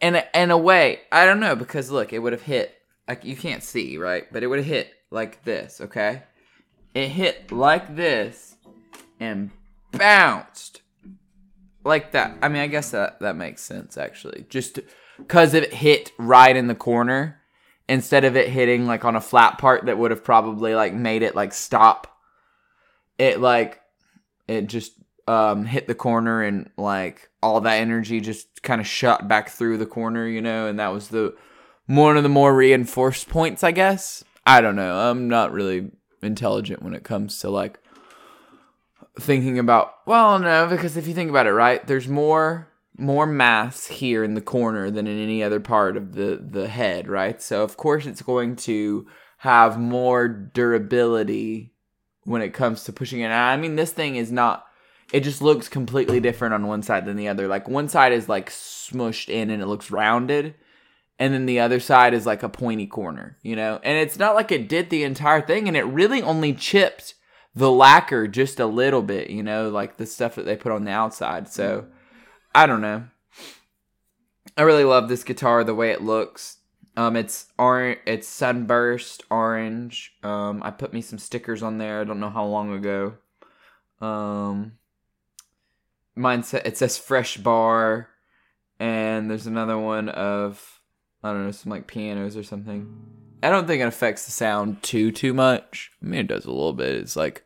and 0.02 0.24
and 0.34 0.52
away. 0.52 1.02
I 1.12 1.26
don't 1.26 1.40
know 1.40 1.56
because 1.56 1.92
look, 1.92 2.14
it 2.14 2.20
would 2.20 2.34
have 2.34 2.44
hit 2.44 2.76
like 3.08 3.26
you 3.26 3.36
can't 3.36 3.64
see, 3.64 3.98
right? 3.98 4.32
But 4.32 4.44
it 4.44 4.48
would 4.48 4.60
have 4.60 4.68
hit 4.68 4.92
like 5.12 5.44
this, 5.44 5.82
okay? 5.82 6.24
It 6.94 7.10
hit 7.10 7.52
like 7.52 7.96
this 7.96 8.56
and 9.20 9.52
bounced 9.92 10.82
like 11.84 12.12
that. 12.12 12.38
I 12.42 12.48
mean, 12.48 12.62
I 12.62 12.68
guess 12.68 12.92
that 12.92 13.20
that 13.20 13.36
makes 13.36 13.62
sense 13.62 13.98
actually. 13.98 14.46
Just 14.50 14.80
cuz 15.28 15.54
it 15.54 15.74
hit 15.74 16.12
right 16.18 16.56
in 16.56 16.68
the 16.68 16.76
corner 16.76 17.42
instead 17.88 18.26
of 18.26 18.36
it 18.36 18.50
hitting 18.50 18.86
like 18.86 19.06
on 19.06 19.16
a 19.16 19.22
flat 19.22 19.58
part 19.58 19.86
that 19.86 19.98
would 19.98 20.12
have 20.12 20.24
probably 20.24 20.76
like 20.76 20.94
made 20.94 21.22
it 21.22 21.36
like 21.36 21.54
stop. 21.54 22.08
It 23.18 23.40
like 23.40 23.82
it 24.48 24.68
just 24.68 24.94
um 25.28 25.66
hit 25.66 25.88
the 25.88 25.96
corner 25.96 26.44
and 26.44 26.70
like 26.78 27.30
all 27.42 27.62
that 27.62 27.80
energy 27.80 28.22
just 28.22 28.62
kind 28.62 28.80
of 28.80 28.88
shot 28.88 29.28
back 29.28 29.50
through 29.50 29.78
the 29.78 29.86
corner, 29.86 30.28
you 30.28 30.42
know, 30.42 30.68
and 30.68 30.80
that 30.80 30.90
was 30.90 31.10
the 31.10 31.36
one 31.88 32.18
of 32.18 32.24
the 32.24 32.30
more 32.30 32.56
reinforced 32.56 33.30
points, 33.30 33.64
I 33.64 33.72
guess. 33.72 34.24
I 34.46 34.62
don't 34.62 34.76
know. 34.76 35.10
I'm 35.10 35.28
not 35.28 35.52
really 35.52 35.92
intelligent 36.22 36.82
when 36.82 36.94
it 36.94 37.04
comes 37.04 37.40
to 37.40 37.50
like 37.50 37.80
thinking 39.20 39.60
about 39.60 39.94
well, 40.06 40.40
no, 40.40 40.68
because 40.68 40.98
if 40.98 41.08
you 41.08 41.14
think 41.14 41.30
about 41.30 41.48
it, 41.48 41.54
right, 41.54 41.86
there's 41.86 42.08
more 42.08 42.72
more 42.98 43.26
mass 43.26 43.88
here 43.88 44.24
in 44.24 44.36
the 44.36 44.42
corner 44.42 44.90
than 44.90 45.08
in 45.08 45.20
any 45.20 45.44
other 45.44 45.60
part 45.60 45.98
of 45.98 46.14
the 46.14 46.40
the 46.42 46.68
head, 46.68 47.08
right? 47.08 47.42
So 47.42 47.64
of 47.64 47.78
course 47.78 48.06
it's 48.06 48.22
going 48.22 48.56
to 48.58 49.08
have 49.40 49.80
more 49.80 50.28
durability 50.28 51.75
when 52.26 52.42
it 52.42 52.54
comes 52.54 52.84
to 52.84 52.94
pushing 52.94 53.22
it. 53.22 53.30
I 53.30 53.56
mean, 53.56 53.76
this 53.76 53.92
thing 53.92 54.18
is 54.18 54.32
not 54.32 54.68
it 55.12 55.22
just 55.22 55.42
looks 55.42 55.70
completely 55.70 56.20
different 56.20 56.54
on 56.54 56.68
one 56.68 56.82
side 56.82 57.06
than 57.06 57.16
the 57.16 57.28
other. 57.28 57.48
Like 57.48 57.68
one 57.68 57.88
side 57.88 58.12
is 58.12 58.28
like 58.28 58.50
smushed 58.50 59.30
in 59.30 59.50
and 59.50 59.62
it 59.62 59.68
looks 59.68 59.92
rounded, 59.92 60.56
and 61.20 61.34
then 61.34 61.46
the 61.46 61.60
other 61.60 61.80
side 61.80 62.14
is 62.14 62.26
like 62.26 62.44
a 62.44 62.50
pointy 62.50 62.88
corner, 62.88 63.38
you 63.42 63.56
know? 63.56 63.80
And 63.84 63.98
it's 63.98 64.20
not 64.20 64.36
like 64.36 64.52
it 64.52 64.68
did 64.68 64.90
the 64.90 65.04
entire 65.04 65.42
thing 65.42 65.68
and 65.68 65.78
it 65.78 65.84
really 65.84 66.22
only 66.22 66.54
chipped 66.54 67.14
the 67.54 67.72
lacquer 67.72 68.28
just 68.28 68.60
a 68.60 68.66
little 68.66 69.02
bit, 69.02 69.30
you 69.30 69.44
know, 69.44 69.70
like 69.70 69.98
the 69.98 70.06
stuff 70.06 70.36
that 70.36 70.46
they 70.46 70.58
put 70.58 70.72
on 70.72 70.84
the 70.84 70.92
outside. 70.92 71.48
So 71.48 71.86
I 72.54 72.66
don't 72.66 72.82
know. 72.82 73.06
I 74.58 74.64
really 74.64 74.84
love 74.84 75.08
this 75.08 75.24
guitar 75.24 75.64
the 75.64 75.76
way 75.76 75.92
it 75.92 76.02
looks. 76.02 76.58
Um, 76.98 77.16
it's 77.16 77.48
orange. 77.58 78.00
It's 78.06 78.28
sunburst 78.28 79.24
orange. 79.30 80.14
Um, 80.24 80.62
I 80.64 80.72
put 80.72 80.94
me 80.94 81.02
some 81.02 81.20
stickers 81.20 81.62
on 81.62 81.78
there. 81.78 82.02
I 82.02 82.04
don't 82.04 82.20
know 82.20 82.30
how 82.30 82.46
long 82.46 82.74
ago. 82.74 83.16
Um, 84.02 84.74
mine 86.16 86.44
sa- 86.44 86.62
it 86.64 86.78
says 86.78 86.98
fresh 86.98 87.38
bar, 87.38 88.10
and 88.80 89.30
there's 89.30 89.48
another 89.48 89.78
one 89.78 90.10
of 90.10 90.80
I 91.24 91.32
don't 91.32 91.46
know 91.46 91.52
some 91.52 91.72
like 91.72 91.88
pianos 91.88 92.38
or 92.38 92.44
something. 92.44 92.94
I 93.44 93.50
don't 93.50 93.68
think 93.68 93.82
it 93.82 93.88
affects 93.88 94.26
the 94.26 94.32
sound 94.32 94.82
too 94.82 95.12
too 95.12 95.34
much. 95.34 95.92
I 96.02 96.06
mean, 96.06 96.22
it 96.22 96.28
does 96.28 96.46
a 96.46 96.52
little 96.52 96.74
bit. 96.74 96.96
It's 96.96 97.16
like 97.16 97.44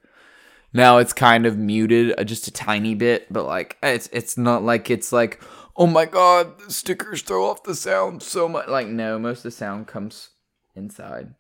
now 0.74 0.98
it's 0.98 1.14
kind 1.14 1.46
of 1.46 1.58
muted 1.58 2.14
uh, 2.20 2.24
just 2.24 2.48
a 2.48 2.52
tiny 2.52 2.94
bit, 2.94 3.32
but 3.32 3.46
like 3.46 3.78
it's 3.82 4.10
it's 4.12 4.38
not 4.38 4.64
like 4.64 4.90
it's 4.90 5.12
like 5.12 5.42
oh 5.80 5.88
my 5.88 6.06
god, 6.06 6.60
the 6.60 6.72
stickers 6.72 7.22
throw 7.22 7.50
off 7.50 7.64
the 7.64 7.74
sound 7.74 8.22
so 8.22 8.48
much. 8.48 8.68
Like 8.68 8.88
no, 8.88 9.18
most 9.18 9.40
of 9.40 9.44
the 9.44 9.52
sound 9.52 9.88
comes 9.88 10.30
inside, 10.76 11.34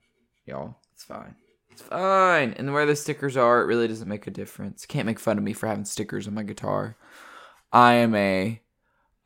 y'all. 0.45 0.77
It's 0.93 1.03
fine. 1.03 1.35
It's 1.69 1.81
fine. 1.81 2.53
And 2.53 2.73
where 2.73 2.85
the 2.85 2.95
stickers 2.95 3.37
are, 3.37 3.61
it 3.61 3.65
really 3.65 3.87
doesn't 3.87 4.07
make 4.07 4.25
a 4.25 4.31
difference. 4.31 4.85
Can't 4.85 5.05
make 5.05 5.19
fun 5.19 5.37
of 5.37 5.43
me 5.43 5.53
for 5.53 5.67
having 5.67 5.85
stickers 5.85 6.27
on 6.27 6.33
my 6.33 6.43
guitar. 6.43 6.95
I 7.71 7.95
am 7.95 8.15
a 8.15 8.61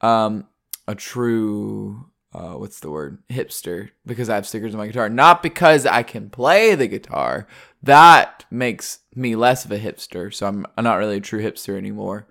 um 0.01 0.47
a 0.87 0.95
true 0.95 2.07
uh, 2.33 2.53
what's 2.53 2.79
the 2.79 2.89
word 2.89 3.19
hipster 3.29 3.91
because 4.07 4.27
I 4.27 4.35
have 4.35 4.47
stickers 4.47 4.73
on 4.73 4.79
my 4.79 4.87
guitar, 4.87 5.07
not 5.07 5.43
because 5.43 5.85
I 5.85 6.01
can 6.01 6.31
play 6.31 6.73
the 6.73 6.87
guitar. 6.87 7.47
That 7.83 8.45
makes 8.49 8.99
me 9.13 9.35
less 9.35 9.65
of 9.65 9.71
a 9.71 9.77
hipster, 9.77 10.33
so 10.33 10.47
I'm, 10.47 10.65
I'm 10.75 10.83
not 10.83 10.95
really 10.95 11.17
a 11.17 11.21
true 11.21 11.43
hipster 11.43 11.77
anymore. 11.77 12.27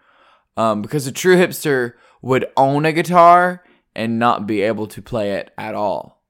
Um, 0.56 0.82
because 0.82 1.06
a 1.06 1.12
true 1.12 1.36
hipster 1.36 1.94
would 2.20 2.46
own 2.56 2.84
a 2.84 2.92
guitar 2.92 3.64
and 3.94 4.18
not 4.18 4.46
be 4.46 4.62
able 4.62 4.86
to 4.88 5.02
play 5.02 5.32
it 5.32 5.52
at 5.56 5.74
all. 5.74 6.22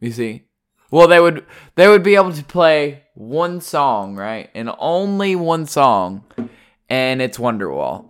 You 0.00 0.12
see? 0.12 0.44
Well, 0.90 1.06
they 1.06 1.20
would 1.20 1.46
they 1.76 1.88
would 1.88 2.02
be 2.02 2.16
able 2.16 2.32
to 2.32 2.44
play 2.44 3.04
one 3.14 3.60
song, 3.60 4.16
right? 4.16 4.50
And 4.54 4.70
only 4.78 5.36
one 5.36 5.66
song, 5.66 6.24
and 6.88 7.22
it's 7.22 7.38
Wonderwall. 7.38 8.06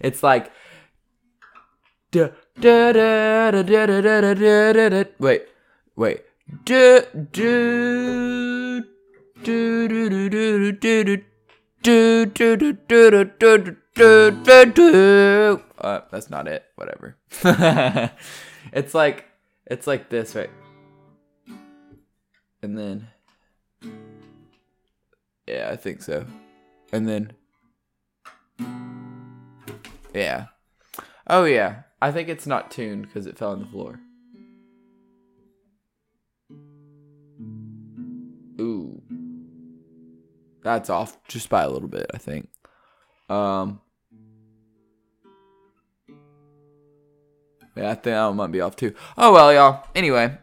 it's 0.00 0.22
like 0.22 0.50
da, 2.10 2.30
da, 2.58 2.92
da, 2.92 3.50
da, 3.52 3.62
da, 3.62 3.86
da, 3.86 4.00
da, 4.00 4.34
da, 4.34 4.72
da, 4.72 4.88
da. 4.88 5.04
wait, 5.18 5.42
wait. 5.94 6.22
Do, 6.64 7.02
do, 7.32 8.82
do, 9.44 9.88
do, 9.88 10.08
do, 10.08 10.28
do, 10.28 10.72
do, 10.72 10.72
do, 10.72 11.16
do, 11.82 12.26
do, 12.26 12.56
do, 12.56 13.24
do, 13.38 13.58
do, 13.58 13.76
do, 13.94 14.30
do, 14.30 14.66
do. 14.66 15.62
Uh, 15.78 16.00
that's 16.10 16.30
not 16.30 16.48
it. 16.48 16.64
Whatever. 16.76 17.16
it's 18.72 18.94
like 18.94 19.26
it's 19.66 19.86
like 19.86 20.08
this, 20.08 20.34
right? 20.34 20.50
And 22.62 22.78
then 22.78 23.08
Yeah, 25.46 25.68
I 25.70 25.76
think 25.76 26.02
so. 26.02 26.26
And 26.92 27.08
then 27.08 27.32
Yeah. 30.14 30.46
Oh 31.26 31.44
yeah. 31.44 31.82
I 32.00 32.10
think 32.10 32.28
it's 32.28 32.46
not 32.46 32.70
tuned 32.70 33.02
because 33.02 33.26
it 33.26 33.38
fell 33.38 33.52
on 33.52 33.60
the 33.60 33.66
floor. 33.66 34.00
Ooh. 38.60 39.02
That's 40.62 40.90
off 40.90 41.16
just 41.26 41.48
by 41.48 41.62
a 41.62 41.70
little 41.70 41.88
bit, 41.88 42.06
I 42.14 42.18
think. 42.18 42.48
Um 43.32 43.80
Yeah, 47.76 47.90
I 47.90 47.94
think 47.94 48.16
I 48.16 48.30
might 48.32 48.52
be 48.52 48.60
off 48.60 48.76
too. 48.76 48.94
Oh 49.16 49.32
well, 49.32 49.52
y'all. 49.52 49.86
Anyway. 49.94 50.36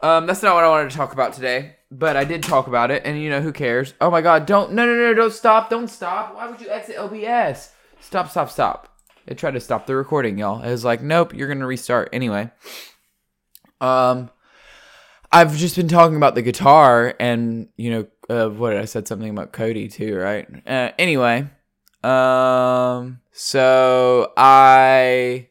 Um, 0.00 0.26
that's 0.26 0.42
not 0.42 0.54
what 0.54 0.64
I 0.64 0.68
wanted 0.68 0.90
to 0.90 0.96
talk 0.96 1.12
about 1.12 1.32
today. 1.32 1.76
But 1.90 2.16
I 2.16 2.24
did 2.24 2.42
talk 2.42 2.66
about 2.66 2.90
it, 2.90 3.02
and 3.04 3.22
you 3.22 3.30
know, 3.30 3.40
who 3.40 3.52
cares? 3.52 3.94
Oh 4.00 4.10
my 4.10 4.20
god, 4.20 4.46
don't 4.46 4.72
no 4.72 4.84
no 4.84 4.94
no 4.94 5.14
don't 5.14 5.32
stop, 5.32 5.70
don't 5.70 5.88
stop. 5.88 6.34
Why 6.34 6.50
would 6.50 6.60
you 6.60 6.68
exit 6.68 6.96
OBS? 6.98 7.70
Stop, 8.00 8.30
stop, 8.30 8.50
stop. 8.50 8.98
It 9.26 9.38
tried 9.38 9.52
to 9.52 9.60
stop 9.60 9.86
the 9.86 9.94
recording, 9.94 10.36
y'all. 10.36 10.60
It 10.60 10.70
was 10.70 10.84
like, 10.84 11.02
nope, 11.02 11.32
you're 11.32 11.46
gonna 11.46 11.66
restart 11.66 12.08
anyway. 12.12 12.50
Um, 13.80 14.28
I've 15.30 15.56
just 15.56 15.76
been 15.76 15.88
talking 15.88 16.16
about 16.16 16.34
the 16.34 16.42
guitar, 16.42 17.14
and 17.20 17.68
you 17.76 17.90
know, 17.90 18.06
uh, 18.28 18.50
what 18.50 18.76
I 18.76 18.86
said 18.86 19.06
something 19.06 19.30
about 19.30 19.52
Cody 19.52 19.86
too, 19.86 20.16
right? 20.16 20.48
Uh, 20.66 20.90
anyway, 20.98 21.48
um, 22.04 23.20
so 23.32 24.32
I 24.36 25.48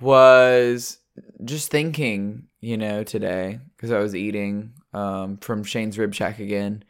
was 0.00 0.98
just 1.44 1.70
thinking, 1.70 2.48
you 2.60 2.76
know, 2.76 3.04
today 3.04 3.60
because 3.76 3.92
I 3.92 3.98
was 3.98 4.14
eating 4.14 4.72
um 4.92 5.36
from 5.38 5.62
Shane's 5.62 5.98
Rib 5.98 6.12
Shack 6.14 6.40
again, 6.40 6.84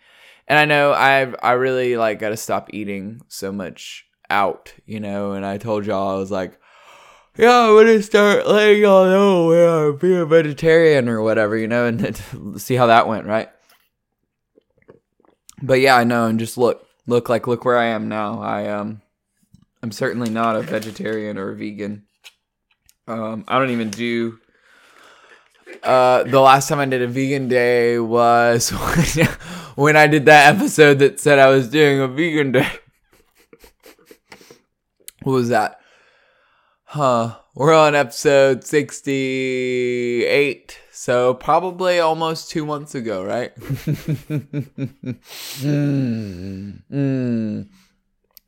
and 0.48 0.58
I 0.58 0.64
know 0.64 0.92
I've 0.92 1.36
I 1.42 1.52
really 1.52 1.96
like 1.96 2.18
got 2.18 2.30
to 2.30 2.36
stop 2.36 2.70
eating 2.72 3.20
so 3.28 3.52
much 3.52 4.06
out, 4.30 4.72
you 4.86 4.98
know. 4.98 5.32
And 5.32 5.44
I 5.44 5.58
told 5.58 5.84
y'all 5.84 6.16
I 6.16 6.18
was 6.18 6.30
like, 6.30 6.58
yeah, 7.36 7.68
I'm 7.68 7.76
gonna 7.76 8.02
start 8.02 8.46
letting 8.46 8.80
y'all 8.80 9.04
know 9.04 9.52
yeah, 9.52 9.96
be 9.96 10.14
a 10.14 10.24
vegetarian 10.24 11.08
or 11.08 11.20
whatever, 11.20 11.56
you 11.56 11.68
know, 11.68 11.84
and 11.84 12.16
see 12.56 12.76
how 12.76 12.86
that 12.86 13.06
went, 13.06 13.26
right? 13.26 13.50
But 15.62 15.80
yeah, 15.80 15.96
I 15.96 16.04
know, 16.04 16.26
and 16.26 16.38
just 16.38 16.56
look, 16.56 16.85
look 17.06 17.28
like 17.28 17.46
look 17.46 17.64
where 17.64 17.78
I 17.78 17.86
am 17.86 18.08
now. 18.08 18.40
I 18.40 18.68
um, 18.68 19.02
I'm 19.82 19.92
certainly 19.92 20.30
not 20.30 20.56
a 20.56 20.62
vegetarian 20.62 21.38
or 21.38 21.50
a 21.50 21.56
vegan. 21.56 22.06
Um, 23.06 23.44
I 23.46 23.58
don't 23.58 23.70
even 23.70 23.90
do. 23.90 24.38
Uh, 25.82 26.22
the 26.24 26.40
last 26.40 26.68
time 26.68 26.80
I 26.80 26.86
did 26.86 27.02
a 27.02 27.08
vegan 27.08 27.48
day 27.48 27.98
was 27.98 28.70
when, 28.70 29.28
when 29.76 29.96
I 29.96 30.06
did 30.06 30.24
that 30.26 30.56
episode 30.56 30.98
that 31.00 31.20
said 31.20 31.38
I 31.38 31.48
was 31.48 31.68
doing 31.68 32.00
a 32.00 32.08
vegan 32.08 32.52
day. 32.52 32.70
what 35.22 35.32
was 35.32 35.50
that? 35.50 35.78
Huh? 36.84 37.36
We're 37.54 37.74
on 37.74 37.94
episode 37.94 38.64
68. 38.64 40.80
So 40.98 41.34
probably 41.34 42.00
almost 42.00 42.48
two 42.48 42.64
months 42.64 42.94
ago, 42.94 43.22
right? 43.22 43.54
mm, 43.60 45.20
mm. 46.90 47.68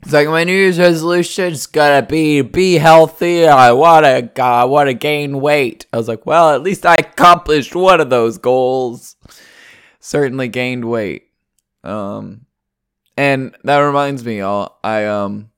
It's 0.01 0.13
like 0.15 0.29
my 0.29 0.45
New 0.45 0.57
Year's 0.57 0.79
resolution 0.79 1.53
is 1.53 1.67
gotta 1.67 2.07
be 2.07 2.41
be 2.41 2.77
healthy. 2.77 3.47
I 3.47 3.73
wanna 3.73 4.31
I 4.41 4.65
wanna 4.65 4.95
gain 4.95 5.43
weight. 5.43 5.85
I 5.93 5.99
was 5.99 6.09
like, 6.09 6.25
well, 6.25 6.55
at 6.55 6.63
least 6.63 6.87
I 6.87 6.95
accomplished 6.95 7.75
one 7.75 8.01
of 8.01 8.09
those 8.09 8.39
goals. 8.39 9.17
Certainly 10.01 10.49
gained 10.49 10.87
weight. 10.87 11.25
Um, 11.85 12.47
and 13.19 13.55
that 13.65 13.79
reminds 13.81 14.25
me, 14.25 14.39
y'all. 14.39 14.79
I 14.83 15.05
um 15.05 15.51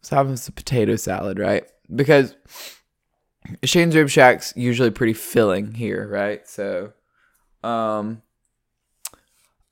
was 0.00 0.10
having 0.10 0.36
some 0.36 0.54
potato 0.54 0.94
salad, 0.94 1.40
right? 1.40 1.64
Because 1.92 2.36
Shane's 3.64 3.96
Rib 3.96 4.08
Shack's 4.08 4.52
usually 4.56 4.90
pretty 4.90 5.14
filling 5.14 5.74
here, 5.74 6.06
right? 6.08 6.46
So, 6.46 6.92
um, 7.62 8.22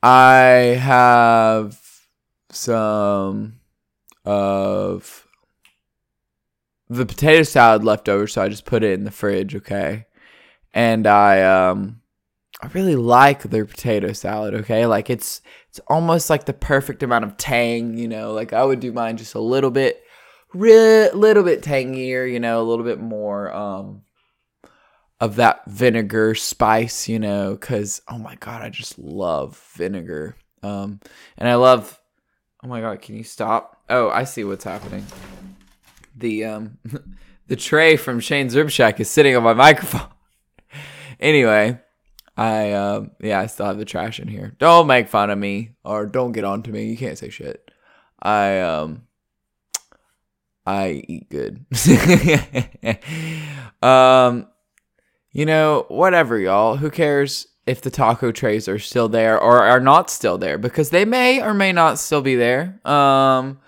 I 0.03 0.77
have 0.81 1.81
some 2.51 3.61
of 4.25 5.27
the 6.89 7.07
potato 7.07 7.43
salad 7.43 7.85
left 7.85 8.09
over, 8.09 8.27
so 8.27 8.43
I 8.43 8.49
just 8.49 8.65
put 8.65 8.83
it 8.83 8.93
in 8.93 9.05
the 9.05 9.11
fridge, 9.11 9.55
okay? 9.57 10.07
And 10.73 11.07
I 11.07 11.43
um 11.43 12.01
I 12.61 12.69
really 12.69 12.97
like 12.97 13.43
their 13.45 13.65
potato 13.65 14.13
salad, 14.13 14.55
okay? 14.55 14.87
Like 14.87 15.11
it's 15.11 15.43
it's 15.69 15.81
almost 15.89 16.31
like 16.31 16.47
the 16.47 16.53
perfect 16.53 17.03
amount 17.03 17.25
of 17.25 17.37
tang, 17.37 17.97
you 17.99 18.09
know. 18.09 18.33
Like 18.33 18.53
I 18.53 18.65
would 18.65 18.81
do 18.81 18.93
mine 18.93 19.17
just 19.17 19.35
a 19.35 19.41
little 19.41 19.71
bit 19.71 20.03
re- 20.53 21.11
little 21.13 21.43
bit 21.43 21.63
tangier, 21.63 22.27
you 22.27 22.41
know, 22.41 22.61
a 22.61 22.65
little 22.65 22.85
bit 22.85 23.01
more 23.01 23.53
um 23.55 24.03
of 25.21 25.37
that 25.37 25.63
vinegar 25.67 26.35
spice, 26.35 27.09
you 27.09 27.19
know, 27.19 27.57
cuz 27.57 28.03
oh 28.09 28.19
my 28.19 28.37
god, 28.37 28.63
I 28.63 28.71
just 28.71 28.99
love 28.99 29.57
vinegar. 29.75 30.37
Um 30.63 31.01
and 31.37 31.49
I 31.49 31.55
love 31.57 32.01
Oh 32.63 32.69
my 32.69 32.81
god, 32.81 33.01
can 33.01 33.17
you 33.17 33.23
stop? 33.23 33.83
Oh, 33.89 34.11
I 34.11 34.25
see 34.25 34.43
what's 34.43 34.65
happening. 34.65 35.07
The 36.17 36.45
um 36.45 36.79
the 37.47 37.57
tray 37.57 37.97
from 37.97 38.21
Shane's 38.21 38.57
Rib 38.57 38.71
Shack 38.71 39.01
is 39.01 39.09
sitting 39.09 39.37
on 39.37 39.43
my 39.43 39.55
microphone. 39.55 40.09
anyway, 41.21 41.81
I 42.37 42.73
um 42.73 43.13
yeah, 43.21 43.41
I 43.41 43.47
still 43.47 43.67
have 43.67 43.79
the 43.79 43.85
trash 43.85 44.21
in 44.21 44.29
here. 44.29 44.55
Don't 44.59 44.87
make 44.87 45.09
fun 45.09 45.31
of 45.31 45.39
me 45.39 45.77
or 45.85 46.07
don't 46.07 46.33
get 46.33 46.45
on 46.45 46.63
to 46.65 46.73
me. 46.73 46.87
You 46.87 46.97
can't 46.97 47.19
say 47.19 47.31
shit. 47.31 47.71
I 48.21 48.61
um 48.61 49.08
I 50.69 51.03
eat 51.09 51.31
good. 51.31 51.65
um 53.83 54.47
you 55.33 55.47
know, 55.47 55.87
whatever 55.89 56.39
y'all. 56.39 56.77
Who 56.77 56.91
cares 56.91 57.47
if 57.67 57.81
the 57.81 57.91
taco 57.91 58.33
trays 58.33 58.69
are 58.69 58.79
still 58.79 59.09
there 59.09 59.39
or 59.39 59.63
are 59.63 59.81
not 59.81 60.11
still 60.11 60.37
there 60.37 60.59
because 60.59 60.91
they 60.91 61.05
may 61.05 61.43
or 61.43 61.55
may 61.55 61.73
not 61.73 61.99
still 61.99 62.21
be 62.21 62.35
there. 62.35 62.81
Um 62.87 63.61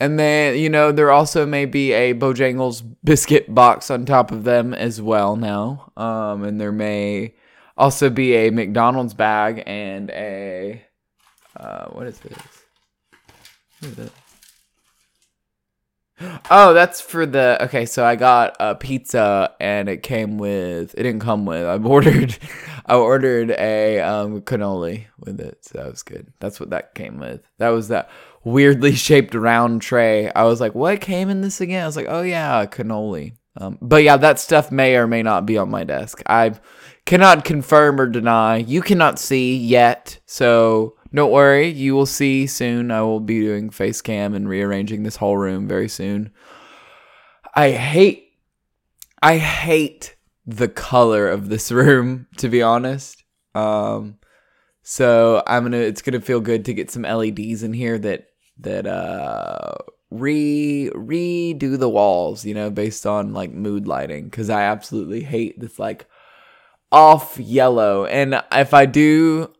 and 0.00 0.18
then, 0.18 0.58
you 0.58 0.70
know, 0.70 0.92
there 0.92 1.10
also 1.10 1.44
may 1.44 1.66
be 1.66 1.92
a 1.92 2.14
Bojangles 2.14 2.82
biscuit 3.04 3.54
box 3.54 3.90
on 3.90 4.06
top 4.06 4.32
of 4.32 4.44
them 4.44 4.72
as 4.72 5.02
well 5.02 5.36
now. 5.36 5.92
Um, 5.94 6.42
and 6.42 6.58
there 6.58 6.72
may 6.72 7.34
also 7.76 8.08
be 8.08 8.34
a 8.34 8.50
McDonald's 8.50 9.12
bag 9.12 9.62
and 9.66 10.08
a 10.10 10.82
uh, 11.54 11.88
what 11.88 12.06
is 12.06 12.18
this? 12.20 12.38
What 13.80 13.90
is 13.90 13.96
this? 13.96 14.10
Oh, 16.50 16.74
that's 16.74 17.00
for 17.00 17.24
the 17.26 17.62
okay. 17.64 17.86
So 17.86 18.04
I 18.04 18.16
got 18.16 18.56
a 18.60 18.74
pizza 18.74 19.54
and 19.60 19.88
it 19.88 20.02
came 20.02 20.38
with. 20.38 20.94
It 20.94 21.02
didn't 21.02 21.20
come 21.20 21.46
with. 21.46 21.64
I 21.64 21.76
ordered. 21.82 22.36
I 22.86 22.96
ordered 22.96 23.50
a 23.52 24.00
um, 24.00 24.42
cannoli 24.42 25.06
with 25.18 25.40
it. 25.40 25.64
So 25.64 25.78
that 25.78 25.90
was 25.90 26.02
good. 26.02 26.32
That's 26.40 26.60
what 26.60 26.70
that 26.70 26.94
came 26.94 27.18
with. 27.18 27.40
That 27.58 27.68
was 27.70 27.88
that 27.88 28.10
weirdly 28.44 28.92
shaped 28.96 29.34
round 29.34 29.82
tray. 29.82 30.30
I 30.32 30.44
was 30.44 30.60
like, 30.60 30.74
what 30.74 31.00
came 31.00 31.30
in 31.30 31.40
this 31.40 31.60
again? 31.60 31.82
I 31.82 31.86
was 31.86 31.96
like, 31.96 32.06
oh 32.08 32.22
yeah, 32.22 32.66
cannoli. 32.66 33.34
Um, 33.56 33.78
but 33.80 34.02
yeah, 34.02 34.16
that 34.16 34.38
stuff 34.38 34.70
may 34.70 34.96
or 34.96 35.06
may 35.06 35.22
not 35.22 35.44
be 35.44 35.58
on 35.58 35.70
my 35.70 35.84
desk. 35.84 36.22
I 36.26 36.52
cannot 37.04 37.44
confirm 37.44 38.00
or 38.00 38.06
deny. 38.06 38.58
You 38.58 38.80
cannot 38.80 39.18
see 39.18 39.56
yet, 39.56 40.20
so 40.26 40.96
don't 41.14 41.30
worry. 41.30 41.68
You 41.68 41.94
will 41.94 42.06
see 42.06 42.46
soon. 42.46 42.90
I 42.90 43.02
will 43.02 43.20
be 43.20 43.40
doing 43.40 43.70
face 43.70 44.00
cam 44.00 44.34
and 44.34 44.48
rearranging 44.48 45.02
this 45.02 45.16
whole 45.16 45.36
room 45.36 45.66
very 45.66 45.88
soon. 45.88 46.32
I 47.54 47.72
hate, 47.72 48.32
I 49.22 49.38
hate 49.38 50.16
the 50.46 50.68
color 50.68 51.28
of 51.28 51.48
this 51.48 51.72
room, 51.72 52.26
to 52.38 52.48
be 52.48 52.62
honest. 52.62 53.24
Um, 53.54 54.18
so 54.82 55.42
I'm 55.46 55.64
gonna. 55.64 55.78
It's 55.78 56.02
gonna 56.02 56.20
feel 56.20 56.40
good 56.40 56.64
to 56.64 56.74
get 56.74 56.90
some 56.90 57.02
LEDs 57.02 57.62
in 57.62 57.72
here 57.72 57.98
that 57.98 58.28
that 58.58 58.86
uh 58.86 59.74
re 60.10 60.90
redo 60.94 61.78
the 61.78 61.88
walls, 61.88 62.44
you 62.44 62.54
know, 62.54 62.70
based 62.70 63.06
on 63.06 63.32
like 63.32 63.52
mood 63.52 63.86
lighting 63.86 64.24
because 64.24 64.50
I 64.50 64.62
absolutely 64.62 65.22
hate 65.22 65.60
this 65.60 65.78
like 65.78 66.06
off 66.90 67.38
yellow. 67.38 68.04
And 68.06 68.42
if 68.52 68.74
I 68.74 68.86
do 68.86 69.52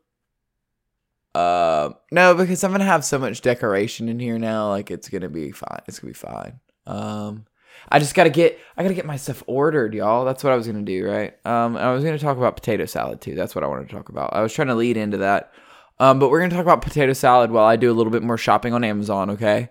uh 1.41 1.93
no, 2.11 2.35
because 2.35 2.63
I'm 2.65 2.73
gonna 2.73 2.85
have 2.85 3.05
so 3.05 3.19
much 3.19 3.41
decoration 3.41 4.09
in 4.09 4.19
here 4.19 4.39
now, 4.39 4.69
like 4.69 4.91
it's 4.91 5.09
gonna 5.09 5.29
be 5.29 5.53
fine. 5.53 5.81
It's 5.87 5.99
gonna 5.99 6.11
be 6.11 6.15
fine. 6.15 6.61
Um 6.87 7.47
I 7.89 7.99
just 7.99 8.15
gotta 8.15 8.31
get 8.31 8.59
I 8.77 8.83
gotta 8.83 8.95
get 8.95 9.07
my 9.07 9.17
stuff 9.17 9.43
ordered, 9.47 9.95
y'all. 9.95 10.25
That's 10.25 10.45
what 10.45 10.53
I 10.53 10.57
was 10.57 10.67
gonna 10.67 10.83
do, 10.83 11.07
right? 11.07 11.35
Um 11.47 11.77
I 11.77 11.93
was 11.93 12.05
gonna 12.05 12.19
talk 12.19 12.37
about 12.37 12.57
potato 12.57 12.87
salad 12.87 13.21
too. 13.21 13.35
That's 13.35 13.55
what 13.55 13.65
I 13.65 13.67
wanted 13.67 13.89
to 13.89 13.95
talk 13.95 14.09
about. 14.09 14.35
I 14.35 14.43
was 14.43 14.53
trying 14.53 14.69
to 14.69 14.75
lead 14.75 14.97
into 14.97 15.19
that. 15.19 15.53
Um, 15.99 16.19
but 16.19 16.31
we're 16.31 16.41
gonna 16.41 16.55
talk 16.55 16.65
about 16.65 16.81
potato 16.81 17.13
salad 17.13 17.51
while 17.51 17.67
I 17.67 17.77
do 17.77 17.91
a 17.91 17.95
little 17.95 18.11
bit 18.11 18.23
more 18.23 18.39
shopping 18.39 18.73
on 18.73 18.85
Amazon, 18.85 19.31
okay? 19.31 19.69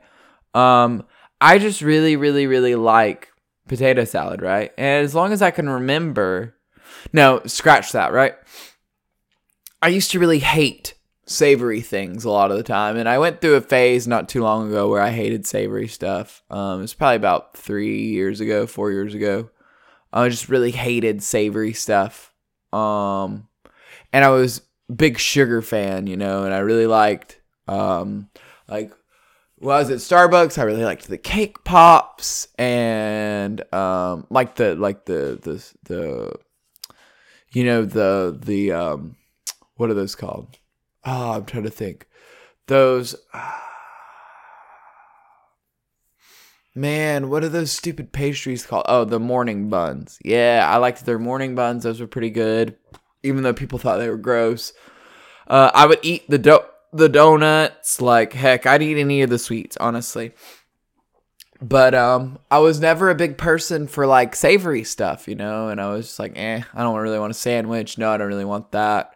Um, 0.53 1.05
I 1.41 1.57
just 1.57 1.81
really, 1.81 2.15
really, 2.17 2.45
really 2.45 2.75
like 2.75 3.29
potato 3.67 4.03
salad, 4.03 4.41
right? 4.41 4.71
And 4.77 5.03
as 5.03 5.15
long 5.15 5.31
as 5.33 5.41
I 5.41 5.49
can 5.49 5.67
remember, 5.67 6.55
no, 7.13 7.41
scratch 7.45 7.93
that, 7.93 8.13
right? 8.13 8.35
I 9.81 9.87
used 9.87 10.11
to 10.11 10.19
really 10.19 10.39
hate 10.39 10.93
savory 11.29 11.81
things 11.81 12.25
a 12.25 12.29
lot 12.29 12.49
of 12.51 12.57
the 12.57 12.63
time, 12.63 12.97
and 12.97 13.07
I 13.07 13.19
went 13.19 13.39
through 13.39 13.55
a 13.55 13.61
phase 13.61 14.07
not 14.07 14.27
too 14.27 14.41
long 14.41 14.69
ago 14.69 14.89
where 14.89 15.01
I 15.01 15.11
hated 15.11 15.45
savory 15.45 15.87
stuff. 15.87 16.43
Um, 16.49 16.83
it's 16.83 16.93
probably 16.93 17.17
about 17.17 17.55
three 17.55 18.07
years 18.07 18.41
ago, 18.41 18.65
four 18.65 18.91
years 18.91 19.13
ago. 19.13 19.49
I 20.11 20.27
just 20.29 20.49
really 20.49 20.71
hated 20.71 21.21
savory 21.21 21.73
stuff. 21.73 22.33
Um, 22.73 23.47
and 24.11 24.25
I 24.25 24.29
was 24.29 24.61
big 24.93 25.19
sugar 25.19 25.61
fan, 25.61 26.07
you 26.07 26.17
know, 26.17 26.43
and 26.43 26.53
I 26.53 26.59
really 26.59 26.87
liked 26.87 27.39
um 27.67 28.29
like 28.67 28.91
I 29.61 29.65
was 29.65 29.91
at 29.91 29.97
Starbucks, 29.97 30.57
I 30.57 30.63
really 30.63 30.83
liked 30.83 31.07
the 31.07 31.17
cake 31.17 31.63
pops 31.63 32.47
and 32.57 33.61
um 33.73 34.25
like 34.29 34.55
the 34.55 34.75
like 34.75 35.05
the 35.05 35.39
the 35.41 35.73
the 35.83 36.33
you 37.51 37.63
know 37.65 37.85
the 37.85 38.37
the 38.43 38.71
um 38.71 39.15
what 39.75 39.89
are 39.89 39.95
those 39.95 40.15
called? 40.15 40.57
Oh, 41.05 41.31
I'm 41.31 41.45
trying 41.45 41.63
to 41.63 41.69
think. 41.69 42.07
Those 42.67 43.15
Man, 46.75 47.29
what 47.29 47.43
are 47.43 47.49
those 47.49 47.71
stupid 47.71 48.13
pastries 48.13 48.65
called? 48.65 48.85
Oh, 48.87 49.03
the 49.03 49.19
morning 49.19 49.69
buns. 49.69 50.19
Yeah, 50.23 50.67
I 50.71 50.77
liked 50.77 51.03
their 51.05 51.19
morning 51.19 51.55
buns. 51.55 51.83
Those 51.83 51.99
were 51.99 52.07
pretty 52.07 52.29
good 52.29 52.77
even 53.23 53.43
though 53.43 53.53
people 53.53 53.79
thought 53.79 53.97
they 53.97 54.09
were 54.09 54.17
gross. 54.17 54.73
Uh, 55.47 55.71
I 55.73 55.85
would 55.85 55.99
eat 56.03 56.29
the 56.29 56.37
do- 56.37 56.59
the 56.93 57.09
donuts 57.09 58.01
like 58.01 58.33
heck. 58.33 58.65
I'd 58.65 58.81
eat 58.81 58.97
any 58.97 59.21
of 59.21 59.29
the 59.29 59.39
sweets, 59.39 59.77
honestly. 59.77 60.33
But 61.61 61.93
um, 61.93 62.39
I 62.49 62.59
was 62.59 62.79
never 62.79 63.09
a 63.09 63.15
big 63.15 63.37
person 63.37 63.87
for 63.87 64.07
like 64.07 64.35
savory 64.35 64.83
stuff, 64.83 65.27
you 65.27 65.35
know. 65.35 65.67
And 65.67 65.81
I 65.81 65.89
was 65.89 66.07
just 66.07 66.19
like, 66.19 66.33
eh, 66.37 66.61
I 66.73 66.81
don't 66.81 66.97
really 66.97 67.19
want 67.19 67.31
a 67.31 67.35
sandwich. 67.35 67.97
No, 67.97 68.11
I 68.11 68.17
don't 68.17 68.27
really 68.29 68.45
want 68.45 68.71
that. 68.71 69.15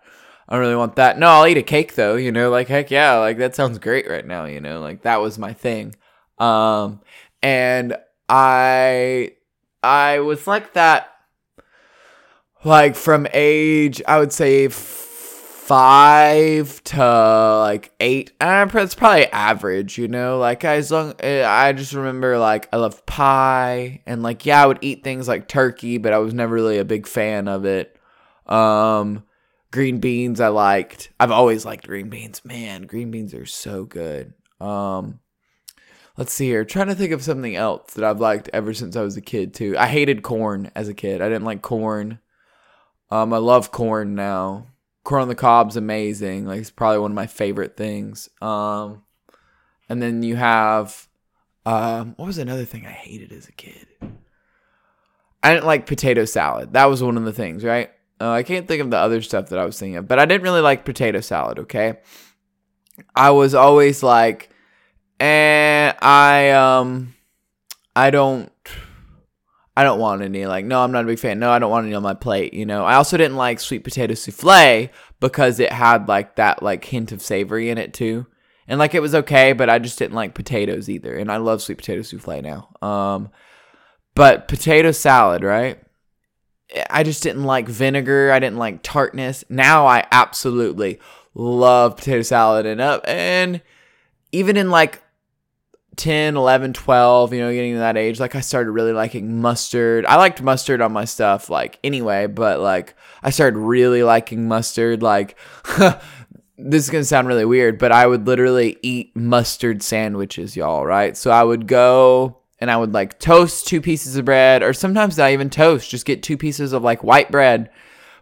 I 0.53 0.57
don't 0.57 0.65
really 0.65 0.75
want 0.75 0.97
that. 0.97 1.17
No, 1.17 1.29
I'll 1.29 1.47
eat 1.47 1.57
a 1.57 1.63
cake 1.63 1.95
though, 1.95 2.15
you 2.15 2.31
know. 2.31 2.51
Like 2.51 2.67
heck 2.67 2.91
yeah, 2.91 3.15
like 3.15 3.39
that 3.39 3.55
sounds 3.55 3.79
great 3.79 4.07
right 4.07 4.23
now, 4.23 4.45
you 4.45 4.61
know. 4.61 4.81
Like 4.81 5.01
that 5.01 5.19
was 5.19 5.39
my 5.39 5.51
thing. 5.51 5.95
Um, 6.37 7.01
and 7.41 7.97
I 8.29 9.31
I 9.81 10.19
was 10.19 10.45
like 10.45 10.73
that 10.73 11.11
like 12.63 12.95
from 12.95 13.25
age 13.33 13.99
I 14.07 14.19
would 14.19 14.31
say 14.31 14.67
five 14.67 16.83
to 16.83 17.57
like 17.57 17.91
eight. 17.99 18.33
And 18.39 18.71
it's 18.75 18.93
probably 18.93 19.25
average, 19.31 19.97
you 19.97 20.07
know. 20.07 20.37
Like 20.37 20.63
as 20.63 20.91
long 20.91 21.15
eh, 21.21 21.43
I 21.43 21.73
just 21.73 21.93
remember 21.93 22.37
like 22.37 22.69
I 22.71 22.77
love 22.77 23.03
pie 23.07 24.03
and 24.05 24.21
like 24.21 24.45
yeah 24.45 24.61
I 24.61 24.67
would 24.67 24.77
eat 24.81 25.03
things 25.03 25.27
like 25.27 25.47
turkey, 25.47 25.97
but 25.97 26.13
I 26.13 26.19
was 26.19 26.35
never 26.35 26.53
really 26.53 26.77
a 26.77 26.85
big 26.85 27.07
fan 27.07 27.47
of 27.47 27.65
it. 27.65 27.97
Um, 28.45 29.23
green 29.73 29.97
beans 29.97 30.39
I 30.39 30.49
liked. 30.49 31.09
I've 31.19 31.31
always 31.31 31.65
liked 31.65 31.87
green 31.87 32.07
beans. 32.07 32.45
Man, 32.45 32.83
green 32.83 33.09
beans 33.09 33.33
are 33.33 33.47
so 33.47 33.85
good. 33.85 34.35
Um, 34.61 35.19
let's 36.15 36.31
see 36.31 36.45
here. 36.45 36.63
Trying 36.63 36.87
to 36.87 36.95
think 36.95 37.11
of 37.11 37.23
something 37.23 37.55
else 37.55 37.95
that 37.95 38.03
I've 38.05 38.19
liked 38.19 38.51
ever 38.53 38.75
since 38.75 38.95
I 38.95 39.01
was 39.01 39.17
a 39.17 39.21
kid 39.21 39.55
too. 39.55 39.75
I 39.75 39.87
hated 39.87 40.21
corn 40.21 40.71
as 40.75 40.89
a 40.89 40.93
kid. 40.93 41.23
I 41.23 41.27
didn't 41.27 41.43
like 41.43 41.63
corn. 41.63 42.19
Um, 43.09 43.33
I 43.33 43.37
love 43.37 43.71
corn 43.71 44.13
now. 44.13 44.67
Corn 45.03 45.23
on 45.23 45.27
the 45.27 45.33
cob's 45.33 45.75
amazing. 45.75 46.45
Like 46.45 46.61
it's 46.61 46.69
probably 46.69 46.99
one 46.99 47.11
of 47.11 47.15
my 47.15 47.27
favorite 47.27 47.75
things. 47.75 48.29
Um, 48.43 49.01
and 49.89 50.03
then 50.03 50.21
you 50.21 50.35
have, 50.35 51.07
um, 51.65 52.13
what 52.17 52.27
was 52.27 52.37
another 52.37 52.65
thing 52.65 52.85
I 52.85 52.91
hated 52.91 53.31
as 53.31 53.47
a 53.47 53.53
kid? 53.53 53.87
I 55.41 55.51
didn't 55.51 55.65
like 55.65 55.87
potato 55.87 56.25
salad. 56.25 56.73
That 56.73 56.85
was 56.85 57.01
one 57.01 57.17
of 57.17 57.25
the 57.25 57.33
things, 57.33 57.63
right? 57.63 57.89
Uh, 58.21 58.31
I 58.31 58.43
can't 58.43 58.67
think 58.67 58.81
of 58.81 58.91
the 58.91 58.97
other 58.97 59.21
stuff 59.21 59.49
that 59.49 59.59
I 59.59 59.65
was 59.65 59.77
thinking 59.77 59.97
of, 59.97 60.07
but 60.07 60.19
I 60.19 60.25
didn't 60.25 60.43
really 60.43 60.61
like 60.61 60.85
potato 60.85 61.19
salad. 61.21 61.59
Okay, 61.59 61.99
I 63.15 63.31
was 63.31 63.53
always 63.55 64.03
like, 64.03 64.49
and 65.19 65.95
I 66.01 66.51
um, 66.51 67.15
I 67.95 68.09
don't. 68.09 68.51
I 69.75 69.83
don't 69.83 69.99
want 69.99 70.21
any. 70.21 70.45
Like, 70.45 70.65
no, 70.65 70.83
I'm 70.83 70.91
not 70.91 71.03
a 71.03 71.07
big 71.07 71.17
fan. 71.17 71.39
No, 71.39 71.49
I 71.49 71.57
don't 71.57 71.71
want 71.71 71.87
any 71.87 71.95
on 71.95 72.03
my 72.03 72.13
plate. 72.13 72.53
You 72.53 72.65
know, 72.65 72.85
I 72.85 72.93
also 72.95 73.17
didn't 73.17 73.37
like 73.37 73.59
sweet 73.59 73.83
potato 73.83 74.13
souffle 74.13 74.89
because 75.19 75.59
it 75.59 75.71
had 75.71 76.07
like 76.07 76.35
that 76.35 76.61
like 76.61 76.85
hint 76.85 77.11
of 77.11 77.21
savory 77.21 77.69
in 77.69 77.79
it 77.79 77.93
too. 77.93 78.27
And 78.67 78.79
like 78.79 78.93
it 78.93 79.01
was 79.01 79.15
okay, 79.15 79.53
but 79.53 79.69
I 79.69 79.79
just 79.79 79.97
didn't 79.97 80.15
like 80.15 80.35
potatoes 80.35 80.89
either. 80.89 81.15
And 81.15 81.31
I 81.31 81.37
love 81.37 81.61
sweet 81.61 81.79
potato 81.79 82.01
souffle 82.01 82.41
now. 82.41 82.69
Um, 82.87 83.29
but 84.15 84.47
potato 84.47 84.91
salad, 84.91 85.43
right? 85.43 85.79
I 86.89 87.03
just 87.03 87.23
didn't 87.23 87.43
like 87.43 87.67
vinegar. 87.67 88.31
I 88.31 88.39
didn't 88.39 88.57
like 88.57 88.81
tartness. 88.83 89.43
Now 89.49 89.85
I 89.85 90.05
absolutely 90.11 90.99
love 91.35 91.97
potato 91.97 92.21
salad 92.21 92.65
and 92.65 92.79
up 92.79 93.03
and 93.07 93.61
even 94.31 94.57
in 94.57 94.69
like 94.69 95.01
10, 95.95 96.35
11, 96.35 96.73
12, 96.73 97.33
you 97.33 97.39
know, 97.39 97.53
getting 97.53 97.73
to 97.73 97.79
that 97.79 97.97
age, 97.97 98.19
like 98.19 98.35
I 98.35 98.41
started 98.41 98.71
really 98.71 98.93
liking 98.93 99.41
mustard. 99.41 100.05
I 100.05 100.15
liked 100.15 100.41
mustard 100.41 100.81
on 100.81 100.91
my 100.91 101.05
stuff 101.05 101.49
like 101.49 101.79
anyway, 101.83 102.27
but 102.27 102.59
like 102.59 102.95
I 103.21 103.29
started 103.29 103.57
really 103.57 104.03
liking 104.03 104.47
mustard 104.47 105.03
like 105.03 105.37
this 106.57 106.83
is 106.83 106.89
going 106.89 107.01
to 107.01 107.07
sound 107.07 107.27
really 107.27 107.45
weird, 107.45 107.77
but 107.77 107.91
I 107.91 108.07
would 108.07 108.25
literally 108.25 108.77
eat 108.81 109.15
mustard 109.15 109.83
sandwiches, 109.83 110.55
y'all, 110.55 110.85
right? 110.85 111.15
So 111.15 111.29
I 111.29 111.43
would 111.43 111.67
go 111.67 112.37
and 112.63 112.71
I 112.71 112.77
would 112.77 112.93
like 112.93 113.19
toast 113.19 113.67
two 113.67 113.81
pieces 113.81 114.15
of 114.15 114.23
bread, 114.23 114.63
or 114.63 114.71
sometimes 114.71 115.19
I 115.19 115.33
even 115.33 115.49
toast, 115.49 115.89
just 115.89 116.05
get 116.05 116.23
two 116.23 116.37
pieces 116.37 116.71
of 116.71 116.81
like 116.81 117.03
white 117.03 117.29
bread, 117.29 117.69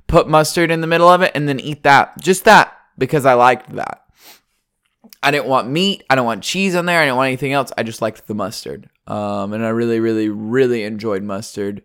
put 0.08 0.28
mustard 0.28 0.72
in 0.72 0.82
the 0.82 0.88
middle 0.88 1.08
of 1.08 1.22
it, 1.22 1.32
and 1.36 1.48
then 1.48 1.60
eat 1.60 1.84
that. 1.84 2.20
Just 2.20 2.46
that, 2.46 2.76
because 2.98 3.24
I 3.24 3.36
liked 3.36 3.72
that. 3.76 4.04
I 5.22 5.30
didn't 5.30 5.46
want 5.46 5.70
meat, 5.70 6.04
I 6.10 6.16
don't 6.16 6.26
want 6.26 6.42
cheese 6.42 6.74
on 6.74 6.88
there, 6.88 7.00
I 7.00 7.06
didn't 7.06 7.18
want 7.18 7.28
anything 7.28 7.54
else. 7.54 7.72
I 7.78 7.84
just 7.84 8.02
liked 8.02 8.26
the 8.26 8.34
mustard. 8.34 8.90
Um, 9.06 9.54
and 9.54 9.64
I 9.64 9.70
really, 9.70 10.00
really, 10.00 10.28
really 10.28 10.82
enjoyed 10.86 11.22
mustard. 11.22 11.84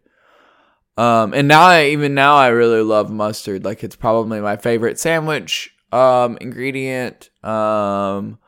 Um, 0.96 1.34
and 1.34 1.46
now 1.46 1.60
I 1.60 1.88
even 1.88 2.14
now 2.14 2.36
I 2.36 2.48
really 2.48 2.80
love 2.80 3.10
mustard. 3.12 3.66
Like 3.66 3.84
it's 3.84 3.96
probably 3.96 4.40
my 4.40 4.56
favorite 4.56 4.98
sandwich 4.98 5.74
um 5.92 6.38
ingredient. 6.40 7.28
Um 7.44 8.38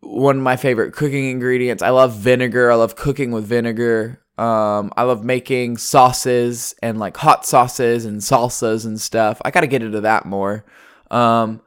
one 0.00 0.38
of 0.38 0.42
my 0.42 0.56
favorite 0.56 0.92
cooking 0.92 1.30
ingredients. 1.30 1.82
I 1.82 1.90
love 1.90 2.14
vinegar. 2.14 2.70
I 2.70 2.74
love 2.74 2.96
cooking 2.96 3.32
with 3.32 3.44
vinegar. 3.44 4.22
Um, 4.38 4.92
I 4.96 5.02
love 5.02 5.22
making 5.22 5.76
sauces 5.76 6.74
and 6.82 6.98
like 6.98 7.16
hot 7.16 7.44
sauces 7.44 8.06
and 8.06 8.20
salsas 8.20 8.86
and 8.86 9.00
stuff. 9.00 9.40
I 9.44 9.50
got 9.50 9.60
to 9.60 9.66
get 9.66 9.82
into 9.82 10.00
that 10.00 10.24
more. 10.24 10.64
Um, 11.10 11.60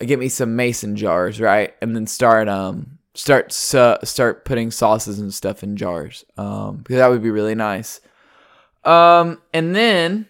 get 0.00 0.18
me 0.18 0.28
some 0.28 0.54
mason 0.54 0.96
jars, 0.96 1.40
right? 1.40 1.74
And 1.80 1.96
then 1.96 2.06
start 2.06 2.48
um 2.48 2.98
start 3.14 3.52
su- 3.52 3.96
start 4.04 4.44
putting 4.44 4.70
sauces 4.70 5.18
and 5.18 5.32
stuff 5.32 5.62
in 5.62 5.76
jars. 5.76 6.24
Um, 6.36 6.78
because 6.78 6.96
that 6.96 7.08
would 7.08 7.22
be 7.22 7.30
really 7.30 7.54
nice. 7.54 8.00
Um, 8.84 9.40
and 9.52 9.74
then 9.74 10.28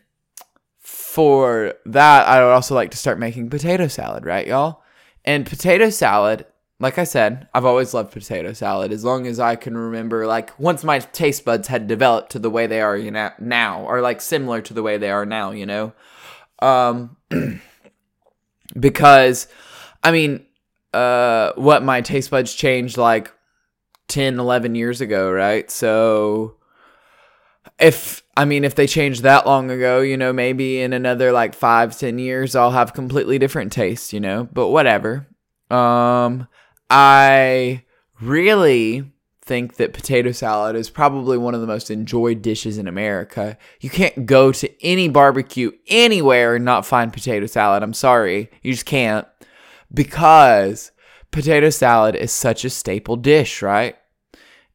for 0.78 1.74
that, 1.84 2.26
I 2.28 2.42
would 2.42 2.52
also 2.52 2.74
like 2.74 2.92
to 2.92 2.96
start 2.96 3.18
making 3.18 3.50
potato 3.50 3.88
salad, 3.88 4.24
right, 4.24 4.46
y'all? 4.46 4.82
And 5.24 5.44
potato 5.44 5.90
salad 5.90 6.46
like 6.80 6.98
I 6.98 7.04
said, 7.04 7.48
I've 7.52 7.64
always 7.64 7.92
loved 7.92 8.12
potato 8.12 8.52
salad 8.52 8.92
as 8.92 9.04
long 9.04 9.26
as 9.26 9.40
I 9.40 9.56
can 9.56 9.76
remember. 9.76 10.26
Like 10.26 10.58
once 10.58 10.84
my 10.84 11.00
taste 11.00 11.44
buds 11.44 11.68
had 11.68 11.88
developed 11.88 12.30
to 12.32 12.38
the 12.38 12.50
way 12.50 12.66
they 12.66 12.80
are, 12.80 12.96
you 12.96 13.10
know, 13.10 13.30
now, 13.40 13.82
or 13.82 14.00
like 14.00 14.20
similar 14.20 14.60
to 14.62 14.74
the 14.74 14.82
way 14.82 14.96
they 14.96 15.10
are 15.10 15.26
now, 15.26 15.50
you 15.50 15.66
know, 15.66 15.92
um, 16.60 17.16
because 18.78 19.48
I 20.04 20.12
mean, 20.12 20.46
uh, 20.94 21.52
what 21.56 21.82
my 21.82 22.00
taste 22.00 22.30
buds 22.30 22.54
changed 22.54 22.96
like 22.96 23.32
10, 24.06 24.38
11 24.38 24.74
years 24.74 25.00
ago, 25.00 25.30
right? 25.32 25.70
So 25.70 26.58
if 27.78 28.22
I 28.36 28.44
mean, 28.44 28.62
if 28.64 28.76
they 28.76 28.86
changed 28.86 29.24
that 29.24 29.46
long 29.46 29.70
ago, 29.70 30.00
you 30.00 30.16
know, 30.16 30.32
maybe 30.32 30.80
in 30.80 30.92
another 30.92 31.32
like 31.32 31.54
five, 31.54 31.98
ten 31.98 32.18
years, 32.18 32.54
I'll 32.54 32.70
have 32.70 32.94
completely 32.94 33.38
different 33.38 33.72
tastes, 33.72 34.12
you 34.12 34.20
know. 34.20 34.48
But 34.52 34.68
whatever. 34.68 35.26
Um, 35.70 36.46
I 36.90 37.84
really 38.20 39.12
think 39.42 39.76
that 39.76 39.94
potato 39.94 40.30
salad 40.30 40.76
is 40.76 40.90
probably 40.90 41.38
one 41.38 41.54
of 41.54 41.60
the 41.60 41.66
most 41.66 41.90
enjoyed 41.90 42.42
dishes 42.42 42.76
in 42.76 42.86
America. 42.86 43.56
You 43.80 43.88
can't 43.88 44.26
go 44.26 44.52
to 44.52 44.84
any 44.84 45.08
barbecue 45.08 45.72
anywhere 45.86 46.56
and 46.56 46.64
not 46.64 46.86
find 46.86 47.12
potato 47.12 47.46
salad. 47.46 47.82
I'm 47.82 47.94
sorry. 47.94 48.50
You 48.62 48.72
just 48.72 48.86
can't. 48.86 49.26
Because 49.92 50.92
potato 51.30 51.70
salad 51.70 52.14
is 52.14 52.30
such 52.30 52.64
a 52.64 52.70
staple 52.70 53.16
dish, 53.16 53.62
right? 53.62 53.96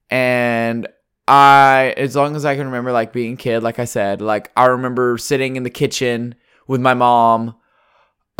And 0.10 0.88
I, 1.28 1.93
as 1.97 2.15
long 2.15 2.36
as 2.36 2.43
I 2.43 2.56
can 2.56 2.65
remember, 2.65 2.91
like 2.91 3.13
being 3.13 3.34
a 3.34 3.38
kid, 3.38 3.62
like 3.62 3.80
I 3.80 3.86
said, 3.86 4.21
like 4.21 4.52
I 4.58 4.65
remember 4.65 5.17
sitting 5.17 5.56
in 5.56 5.63
the 5.63 5.69
kitchen 5.69 6.36
with 6.67 6.82
my 6.82 6.93
mom 6.93 7.56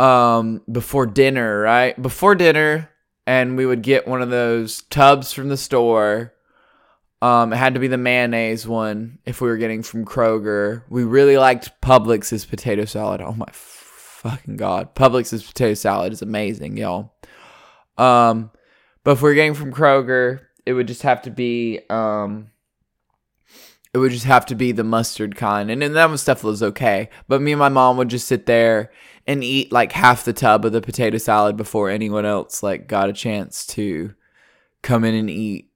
um 0.00 0.60
before 0.70 1.06
dinner, 1.06 1.60
right? 1.60 2.00
Before 2.00 2.34
dinner, 2.34 2.90
and 3.26 3.56
we 3.56 3.66
would 3.66 3.82
get 3.82 4.06
one 4.06 4.22
of 4.22 4.30
those 4.30 4.82
tubs 4.82 5.32
from 5.32 5.48
the 5.48 5.56
store. 5.56 6.32
Um, 7.22 7.52
it 7.52 7.56
had 7.56 7.74
to 7.74 7.80
be 7.80 7.88
the 7.88 7.96
mayonnaise 7.96 8.66
one 8.66 9.18
if 9.24 9.40
we 9.40 9.48
were 9.48 9.56
getting 9.56 9.82
from 9.82 10.04
Kroger. 10.04 10.82
We 10.90 11.04
really 11.04 11.38
liked 11.38 11.80
Publix's 11.80 12.44
potato 12.44 12.84
salad. 12.84 13.22
Oh 13.22 13.32
my 13.32 13.48
fucking 13.50 14.56
god, 14.56 14.94
Publix's 14.94 15.42
potato 15.44 15.74
salad 15.74 16.12
is 16.12 16.22
amazing, 16.22 16.76
y'all. 16.76 17.14
Um, 17.96 18.50
but 19.04 19.12
if 19.12 19.22
we 19.22 19.30
are 19.30 19.34
getting 19.34 19.54
from 19.54 19.72
Kroger, 19.72 20.40
it 20.66 20.72
would 20.72 20.88
just 20.88 21.02
have 21.02 21.22
to 21.22 21.30
be 21.30 21.80
um, 21.90 22.50
it 23.94 23.98
would 23.98 24.10
just 24.10 24.24
have 24.26 24.44
to 24.46 24.56
be 24.56 24.72
the 24.72 24.84
mustard 24.84 25.36
kind, 25.36 25.70
and 25.70 25.80
then 25.80 25.92
that 25.92 26.18
stuff 26.18 26.42
was 26.42 26.62
okay. 26.62 27.08
But 27.28 27.40
me 27.40 27.52
and 27.52 27.58
my 27.60 27.68
mom 27.68 27.96
would 27.96 28.08
just 28.08 28.26
sit 28.26 28.44
there 28.46 28.90
and 29.26 29.42
eat 29.42 29.72
like 29.72 29.92
half 29.92 30.24
the 30.24 30.32
tub 30.32 30.64
of 30.64 30.72
the 30.72 30.80
potato 30.80 31.16
salad 31.16 31.56
before 31.56 31.88
anyone 31.88 32.26
else 32.26 32.62
like 32.62 32.88
got 32.88 33.08
a 33.08 33.12
chance 33.12 33.66
to 33.68 34.12
come 34.82 35.04
in 35.04 35.14
and 35.14 35.30
eat. 35.30 35.70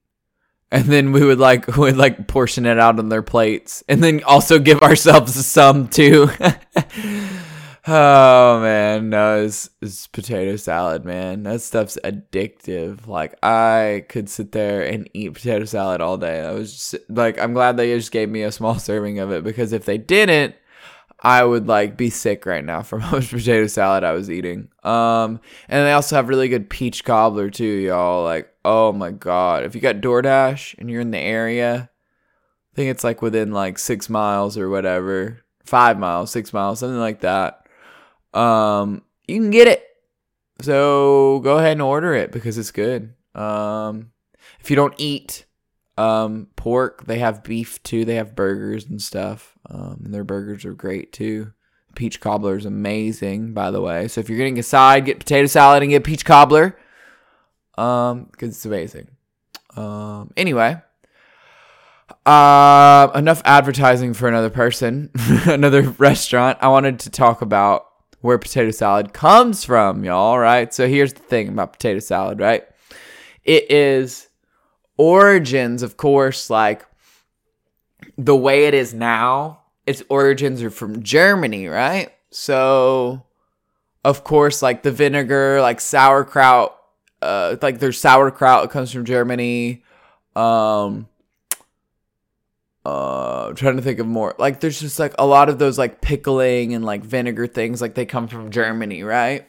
And 0.71 0.85
then 0.85 1.11
we 1.13 1.25
would 1.25 1.39
like 1.39 1.65
would 1.77 1.97
like 1.97 2.27
portion 2.27 2.65
it 2.65 2.77
out 2.77 2.99
on 2.99 3.09
their 3.09 3.23
plates 3.23 3.83
and 3.87 4.03
then 4.03 4.21
also 4.23 4.59
give 4.59 4.81
ourselves 4.81 5.45
some 5.45 5.87
too. 5.87 6.29
oh 7.89 8.59
man, 8.61 9.09
no, 9.09 9.43
it's, 9.43 9.69
it's 9.81 10.07
potato 10.07 10.55
salad, 10.55 11.05
man. 11.05 11.43
That 11.43 11.61
stuff's 11.61 11.97
addictive. 12.03 13.07
Like 13.07 13.37
I 13.43 14.05
could 14.09 14.29
sit 14.29 14.51
there 14.51 14.83
and 14.83 15.09
eat 15.13 15.33
potato 15.33 15.65
salad 15.65 16.01
all 16.01 16.17
day. 16.17 16.41
I 16.41 16.51
was 16.51 16.71
just 16.71 16.95
like 17.09 17.39
I'm 17.39 17.53
glad 17.53 17.77
they 17.77 17.95
just 17.95 18.11
gave 18.11 18.29
me 18.29 18.43
a 18.43 18.51
small 18.51 18.77
serving 18.79 19.19
of 19.19 19.31
it 19.31 19.43
because 19.43 19.73
if 19.73 19.85
they 19.85 19.97
didn't, 19.97 20.55
I 21.21 21.43
would 21.43 21.67
like 21.67 21.97
be 21.97 22.09
sick 22.09 22.45
right 22.45 22.63
now 22.63 22.81
from 22.81 23.01
how 23.01 23.11
much 23.11 23.31
potato 23.31 23.67
salad 23.67 24.03
I 24.03 24.13
was 24.13 24.29
eating. 24.29 24.69
Um, 24.83 25.41
and 25.67 25.85
they 25.85 25.91
also 25.91 26.15
have 26.15 26.29
really 26.29 26.47
good 26.47 26.69
peach 26.69 27.03
cobbler 27.03 27.49
too, 27.49 27.65
y'all. 27.65 28.23
Like, 28.23 28.53
oh 28.63 28.93
my 28.93 29.11
god, 29.11 29.63
if 29.63 29.75
you 29.75 29.81
got 29.81 29.97
DoorDash 29.97 30.75
and 30.77 30.89
you're 30.89 31.01
in 31.01 31.11
the 31.11 31.19
area, 31.19 31.89
I 32.71 32.75
think 32.75 32.91
it's 32.91 33.03
like 33.03 33.21
within 33.21 33.51
like 33.51 33.79
six 33.79 34.09
miles 34.09 34.57
or 34.57 34.69
whatever, 34.69 35.41
five 35.65 35.99
miles, 35.99 36.31
six 36.31 36.53
miles, 36.53 36.79
something 36.79 36.99
like 36.99 37.21
that. 37.21 37.58
Um, 38.33 39.03
you 39.27 39.35
can 39.39 39.51
get 39.51 39.67
it. 39.67 39.83
So 40.61 41.39
go 41.43 41.57
ahead 41.57 41.73
and 41.73 41.81
order 41.81 42.13
it 42.13 42.31
because 42.31 42.57
it's 42.57 42.71
good. 42.71 43.13
Um, 43.33 44.11
if 44.59 44.69
you 44.69 44.75
don't 44.75 44.95
eat 44.97 45.45
um, 45.99 46.47
pork. 46.55 47.05
They 47.05 47.19
have 47.19 47.43
beef 47.43 47.83
too. 47.83 48.05
They 48.05 48.15
have 48.15 48.35
burgers 48.35 48.85
and 48.85 49.01
stuff. 49.01 49.57
Um, 49.69 50.01
and 50.05 50.13
their 50.13 50.23
burgers 50.23 50.63
are 50.65 50.73
great 50.73 51.11
too. 51.11 51.51
Peach 51.95 52.21
cobbler 52.21 52.55
is 52.55 52.65
amazing, 52.65 53.53
by 53.53 53.69
the 53.69 53.81
way. 53.81 54.07
So 54.07 54.21
if 54.21 54.29
you're 54.29 54.37
getting 54.37 54.59
a 54.59 54.63
side, 54.63 55.05
get 55.05 55.19
potato 55.19 55.47
salad 55.47 55.83
and 55.83 55.91
get 55.91 56.03
peach 56.03 56.23
cobbler. 56.23 56.77
Um, 57.77 58.29
because 58.31 58.49
it's 58.49 58.65
amazing. 58.65 59.09
Um, 59.75 60.31
anyway, 60.37 60.81
uh, 62.25 63.09
enough 63.15 63.41
advertising 63.43 64.13
for 64.13 64.27
another 64.27 64.49
person, 64.49 65.11
another 65.45 65.81
restaurant. 65.81 66.57
I 66.61 66.69
wanted 66.69 66.99
to 66.99 67.09
talk 67.09 67.41
about 67.41 67.85
where 68.21 68.37
potato 68.37 68.71
salad 68.71 69.13
comes 69.13 69.63
from, 69.63 70.03
y'all. 70.03 70.37
Right. 70.37 70.73
So 70.73 70.87
here's 70.87 71.13
the 71.13 71.21
thing 71.21 71.49
about 71.49 71.73
potato 71.73 71.99
salad, 71.99 72.39
right? 72.39 72.65
It 73.43 73.71
is 73.71 74.27
origins, 74.97 75.81
of 75.81 75.97
course, 75.97 76.49
like 76.49 76.85
the 78.17 78.35
way 78.35 78.65
it 78.65 78.73
is 78.73 78.93
now, 78.93 79.61
its 79.85 80.03
origins 80.09 80.61
are 80.61 80.69
from 80.69 81.01
Germany, 81.01 81.67
right? 81.67 82.13
So, 82.31 83.25
of 84.03 84.23
course, 84.23 84.61
like 84.61 84.83
the 84.83 84.91
vinegar, 84.91 85.61
like 85.61 85.81
sauerkraut, 85.81 86.77
uh, 87.21 87.55
like 87.61 87.79
there's 87.79 87.99
sauerkraut, 87.99 88.65
it 88.65 88.71
comes 88.71 88.91
from 88.91 89.05
Germany. 89.05 89.83
Um, 90.35 91.07
uh, 92.85 93.47
I'm 93.49 93.55
trying 93.55 93.75
to 93.75 93.81
think 93.81 93.99
of 93.99 94.07
more. 94.07 94.35
Like, 94.37 94.59
there's 94.59 94.79
just 94.79 94.99
like 94.99 95.13
a 95.19 95.25
lot 95.25 95.49
of 95.49 95.59
those 95.59 95.77
like 95.77 96.01
pickling 96.01 96.73
and 96.73 96.85
like 96.85 97.03
vinegar 97.03 97.47
things, 97.47 97.81
like 97.81 97.95
they 97.95 98.05
come 98.05 98.27
from 98.27 98.51
Germany, 98.51 99.03
right? 99.03 99.47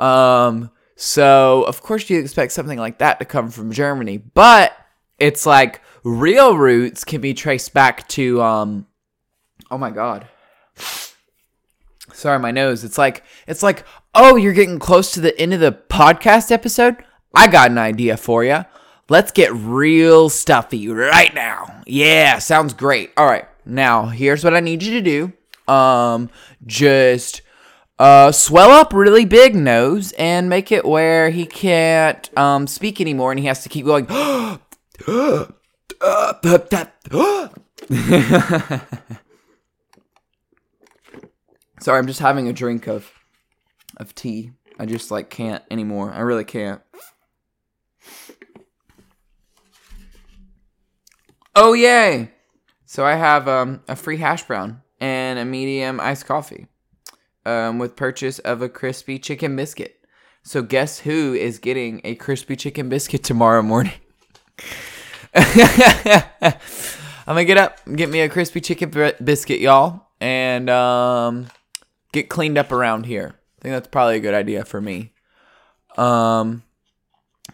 Um, 0.00 0.70
so 0.96 1.62
of 1.62 1.82
course 1.82 2.10
you 2.10 2.18
expect 2.18 2.52
something 2.52 2.78
like 2.78 2.98
that 2.98 3.18
to 3.20 3.24
come 3.24 3.50
from 3.50 3.72
Germany, 3.72 4.18
but 4.18 4.76
it's 5.18 5.46
like 5.46 5.80
real 6.02 6.56
roots 6.56 7.04
can 7.04 7.20
be 7.20 7.34
traced 7.34 7.72
back 7.72 8.08
to 8.08 8.42
um. 8.42 8.86
Oh 9.70 9.78
my 9.78 9.90
god. 9.90 10.26
Sorry, 12.12 12.38
my 12.38 12.50
nose. 12.50 12.84
It's 12.84 12.98
like 12.98 13.22
it's 13.46 13.62
like 13.62 13.84
oh, 14.14 14.36
you're 14.36 14.52
getting 14.52 14.78
close 14.78 15.12
to 15.12 15.20
the 15.20 15.38
end 15.40 15.54
of 15.54 15.60
the 15.60 15.72
podcast 15.72 16.50
episode. 16.50 16.96
I 17.34 17.46
got 17.46 17.70
an 17.70 17.78
idea 17.78 18.16
for 18.16 18.42
you. 18.44 18.64
Let's 19.10 19.32
get 19.32 19.52
real 19.52 20.28
stuffy 20.28 20.86
right 20.88 21.34
now. 21.34 21.82
Yeah, 21.84 22.38
sounds 22.38 22.72
great. 22.72 23.10
All 23.16 23.26
right. 23.26 23.44
Now, 23.66 24.06
here's 24.06 24.44
what 24.44 24.54
I 24.54 24.60
need 24.60 24.84
you 24.84 25.02
to 25.02 25.02
do. 25.02 25.32
Um 25.72 26.30
just 26.64 27.42
uh 27.98 28.30
swell 28.30 28.70
up 28.70 28.92
really 28.92 29.24
big 29.24 29.56
nose 29.56 30.12
and 30.12 30.48
make 30.48 30.70
it 30.70 30.84
where 30.84 31.30
he 31.30 31.44
can't 31.44 32.30
um 32.38 32.68
speak 32.68 33.00
anymore 33.00 33.32
and 33.32 33.40
he 33.40 33.46
has 33.46 33.64
to 33.64 33.68
keep 33.68 33.84
going 33.84 34.06
Sorry, 41.80 41.98
I'm 41.98 42.06
just 42.06 42.20
having 42.20 42.46
a 42.46 42.52
drink 42.52 42.86
of 42.86 43.10
of 43.96 44.14
tea. 44.14 44.52
I 44.78 44.86
just 44.86 45.10
like 45.10 45.30
can't 45.30 45.64
anymore. 45.68 46.12
I 46.12 46.20
really 46.20 46.44
can't. 46.44 46.80
Oh 51.62 51.74
yay! 51.74 52.30
So 52.86 53.04
I 53.04 53.16
have 53.16 53.46
um, 53.46 53.82
a 53.86 53.94
free 53.94 54.16
hash 54.16 54.44
brown 54.44 54.80
and 54.98 55.38
a 55.38 55.44
medium 55.44 56.00
iced 56.00 56.24
coffee, 56.24 56.68
um, 57.44 57.78
with 57.78 57.96
purchase 57.96 58.38
of 58.38 58.62
a 58.62 58.68
crispy 58.70 59.18
chicken 59.18 59.54
biscuit. 59.56 60.00
So 60.42 60.62
guess 60.62 61.00
who 61.00 61.34
is 61.34 61.58
getting 61.58 62.00
a 62.02 62.14
crispy 62.14 62.56
chicken 62.56 62.88
biscuit 62.88 63.22
tomorrow 63.22 63.60
morning? 63.60 63.92
I'm 65.34 66.54
gonna 67.26 67.44
get 67.44 67.58
up, 67.58 67.78
get 67.94 68.08
me 68.08 68.22
a 68.22 68.30
crispy 68.30 68.62
chicken 68.62 69.12
biscuit, 69.22 69.60
y'all, 69.60 70.06
and 70.18 70.70
um, 70.70 71.48
get 72.12 72.30
cleaned 72.30 72.56
up 72.56 72.72
around 72.72 73.04
here. 73.04 73.34
I 73.58 73.60
think 73.60 73.74
that's 73.74 73.88
probably 73.88 74.16
a 74.16 74.20
good 74.20 74.32
idea 74.32 74.64
for 74.64 74.80
me. 74.80 75.12
Um, 75.98 76.62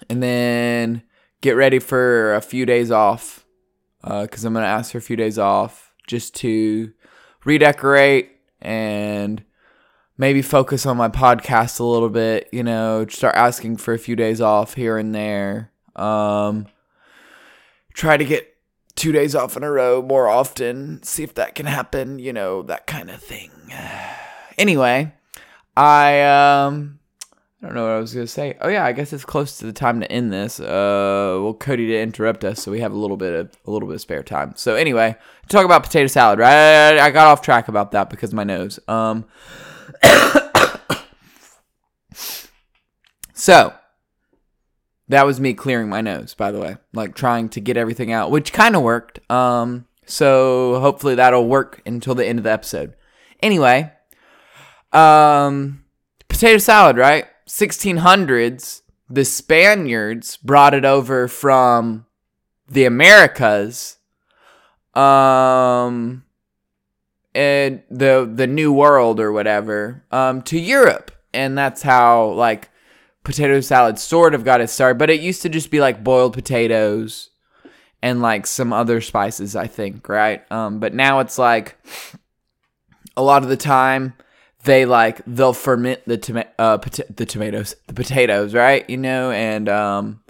and 0.09 0.23
then 0.23 1.03
get 1.41 1.57
ready 1.57 1.81
for 1.81 2.37
a 2.37 2.41
few 2.41 2.65
days 2.67 2.93
off, 2.93 3.43
because 4.07 4.45
uh, 4.45 4.49
I'm 4.49 4.55
gonna 4.55 4.67
ask 4.67 4.93
for 4.93 4.99
a 4.99 5.03
few 5.03 5.17
days 5.17 5.39
off 5.39 5.93
just 6.07 6.35
to 6.37 6.93
redecorate 7.45 8.31
and 8.61 9.43
maybe 10.17 10.43
focus 10.43 10.87
on 10.87 10.97
my 10.97 11.09
podcast 11.09 11.81
a 11.81 11.85
little 11.85 12.09
bit. 12.09 12.49
You 12.53 12.63
know, 12.63 13.07
start 13.09 13.35
asking 13.35 13.79
for 13.79 13.95
a 13.95 13.99
few 13.99 14.15
days 14.15 14.41
off 14.41 14.75
here 14.75 14.97
and 14.97 15.15
there. 15.15 15.73
Um, 15.97 16.67
try 17.95 18.17
to 18.17 18.25
get 18.25 18.57
two 18.95 19.13
days 19.13 19.35
off 19.35 19.57
in 19.57 19.63
a 19.63 19.71
row 19.71 20.03
more 20.03 20.29
often, 20.29 21.03
see 21.03 21.23
if 21.23 21.35
that 21.35 21.55
can 21.55 21.67
happen, 21.67 22.19
you 22.19 22.33
know, 22.33 22.63
that 22.63 22.87
kind 22.87 23.11
of 23.11 23.23
thing. 23.23 23.51
Anyway, 24.59 25.13
I 25.77 26.23
um 26.23 26.96
I 27.63 27.67
don't 27.67 27.75
know 27.75 27.85
what 27.85 27.93
I 27.93 27.99
was 27.99 28.13
gonna 28.13 28.27
say. 28.27 28.57
Oh 28.61 28.69
yeah, 28.69 28.85
I 28.85 28.93
guess 28.93 29.15
it's 29.15 29.25
close 29.25 29.59
to 29.59 29.67
the 29.67 29.73
time 29.73 30.01
to 30.01 30.13
end 30.13 30.31
this. 30.33 30.61
Uh, 30.61 31.39
well, 31.41 31.55
Cody 31.55 31.87
did 31.87 32.03
interrupt 32.03 32.45
us, 32.45 32.63
so 32.63 32.71
we 32.71 32.81
have 32.81 32.93
a 32.93 32.97
little 32.97 33.17
bit 33.17 33.33
of 33.33 33.51
a 33.67 33.71
little 33.71 33.89
bit 33.89 33.95
of 33.95 34.01
spare 34.03 34.23
time. 34.23 34.53
So 34.57 34.75
anyway, 34.75 35.17
talk 35.49 35.65
about 35.65 35.83
potato 35.83 36.07
salad. 36.07 36.39
Right, 36.39 36.99
I 36.99 37.11
got 37.11 37.29
off 37.29 37.41
track 37.41 37.69
about 37.69 37.93
that 37.93 38.11
because 38.11 38.35
my 38.35 38.45
nose. 38.45 38.79
Um, 38.89 39.25
so 43.33 43.73
that 45.09 45.25
was 45.25 45.41
me 45.41 45.55
clearing 45.55 45.89
my 45.89 46.03
nose, 46.03 46.35
by 46.35 46.53
the 46.53 46.61
way, 46.61 46.77
like 46.93 47.15
trying 47.15 47.49
to 47.51 47.61
get 47.61 47.79
everything 47.79 48.13
out, 48.13 48.31
which 48.31 48.53
kind 48.53 48.77
of 48.77 48.83
worked. 48.83 49.19
Um, 49.31 49.87
so 50.05 50.79
hopefully 50.81 51.15
that'll 51.15 51.49
work 51.49 51.81
until 51.87 52.15
the 52.15 52.27
end 52.27 52.39
of 52.39 52.45
the 52.45 52.53
episode. 52.53 52.95
Anyway, 53.43 53.93
um, 54.93 55.85
potato 56.29 56.59
salad, 56.59 56.99
right? 56.99 57.27
1600s, 57.49 58.83
the 59.09 59.25
Spaniards 59.25 60.37
brought 60.37 60.75
it 60.75 60.85
over 60.85 61.29
from 61.29 62.07
the 62.69 62.85
Americas, 62.85 63.99
um, 64.95 66.25
and 67.35 67.83
the 67.91 68.31
the 68.33 68.47
New 68.47 68.73
World 68.73 69.21
or 69.21 69.31
whatever, 69.31 70.05
um, 70.11 70.43
to 70.43 70.59
Europe, 70.59 71.13
and 71.33 71.57
that's 71.57 71.83
how 71.83 72.31
like 72.31 72.71
potato 73.23 73.61
salad 73.61 73.99
sort 73.99 74.35
of 74.35 74.45
got 74.45 74.61
its 74.61 74.73
start, 74.73 74.99
but 74.99 75.11
it 75.11 75.21
used 75.21 75.43
to 75.43 75.49
just 75.49 75.71
be 75.71 75.81
like 75.81 76.03
boiled 76.03 76.33
potatoes 76.33 77.31
and 78.01 78.23
like 78.23 78.47
some 78.47 78.73
other 78.73 79.01
spices, 79.01 79.57
I 79.57 79.67
think, 79.67 80.09
right? 80.09 80.51
Um, 80.51 80.79
but 80.79 80.95
now 80.95 81.19
it's 81.19 81.39
like 81.39 81.77
a 83.17 83.23
lot 83.23 83.43
of 83.43 83.49
the 83.49 83.57
time 83.57 84.15
they 84.67 84.85
like 84.85 85.23
they'll 85.27 85.55
ferment 85.55 86.03
the 86.07 86.19
toma- 86.19 86.47
uh, 86.59 86.79
pot- 86.79 87.17
the 87.17 87.25
tomatoes, 87.25 87.75
the 87.87 87.95
potatoes, 87.95 88.55
right? 88.55 88.89
You 88.91 88.99
know, 88.99 89.31
and 89.31 89.69
um, 89.69 90.21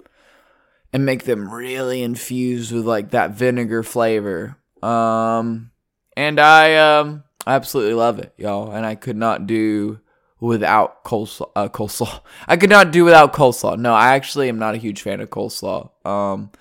and 0.93 1.05
make 1.05 1.25
them 1.25 1.53
really 1.53 2.01
infused 2.01 2.71
with 2.71 2.85
like 2.85 3.11
that 3.11 3.31
vinegar 3.31 3.83
flavor. 3.83 4.57
Um, 4.81 5.71
and 6.15 6.39
I 6.39 6.75
um 6.99 7.23
I 7.45 7.55
absolutely 7.55 7.93
love 7.93 8.19
it, 8.19 8.33
y'all. 8.37 8.71
And 8.71 8.85
I 8.85 8.95
could 8.95 9.17
not 9.17 9.47
do 9.47 9.99
without 10.39 11.03
coleslaw. 11.03 11.51
Uh, 11.55 11.69
coleslaw. 11.69 12.21
I 12.47 12.57
could 12.57 12.69
not 12.69 12.91
do 12.91 13.03
without 13.03 13.33
coleslaw. 13.33 13.77
No, 13.77 13.93
I 13.93 14.15
actually 14.15 14.49
am 14.49 14.59
not 14.59 14.75
a 14.75 14.79
huge 14.79 15.01
fan 15.01 15.19
of 15.19 15.29
coleslaw. 15.29 15.89
Um, 16.05 16.51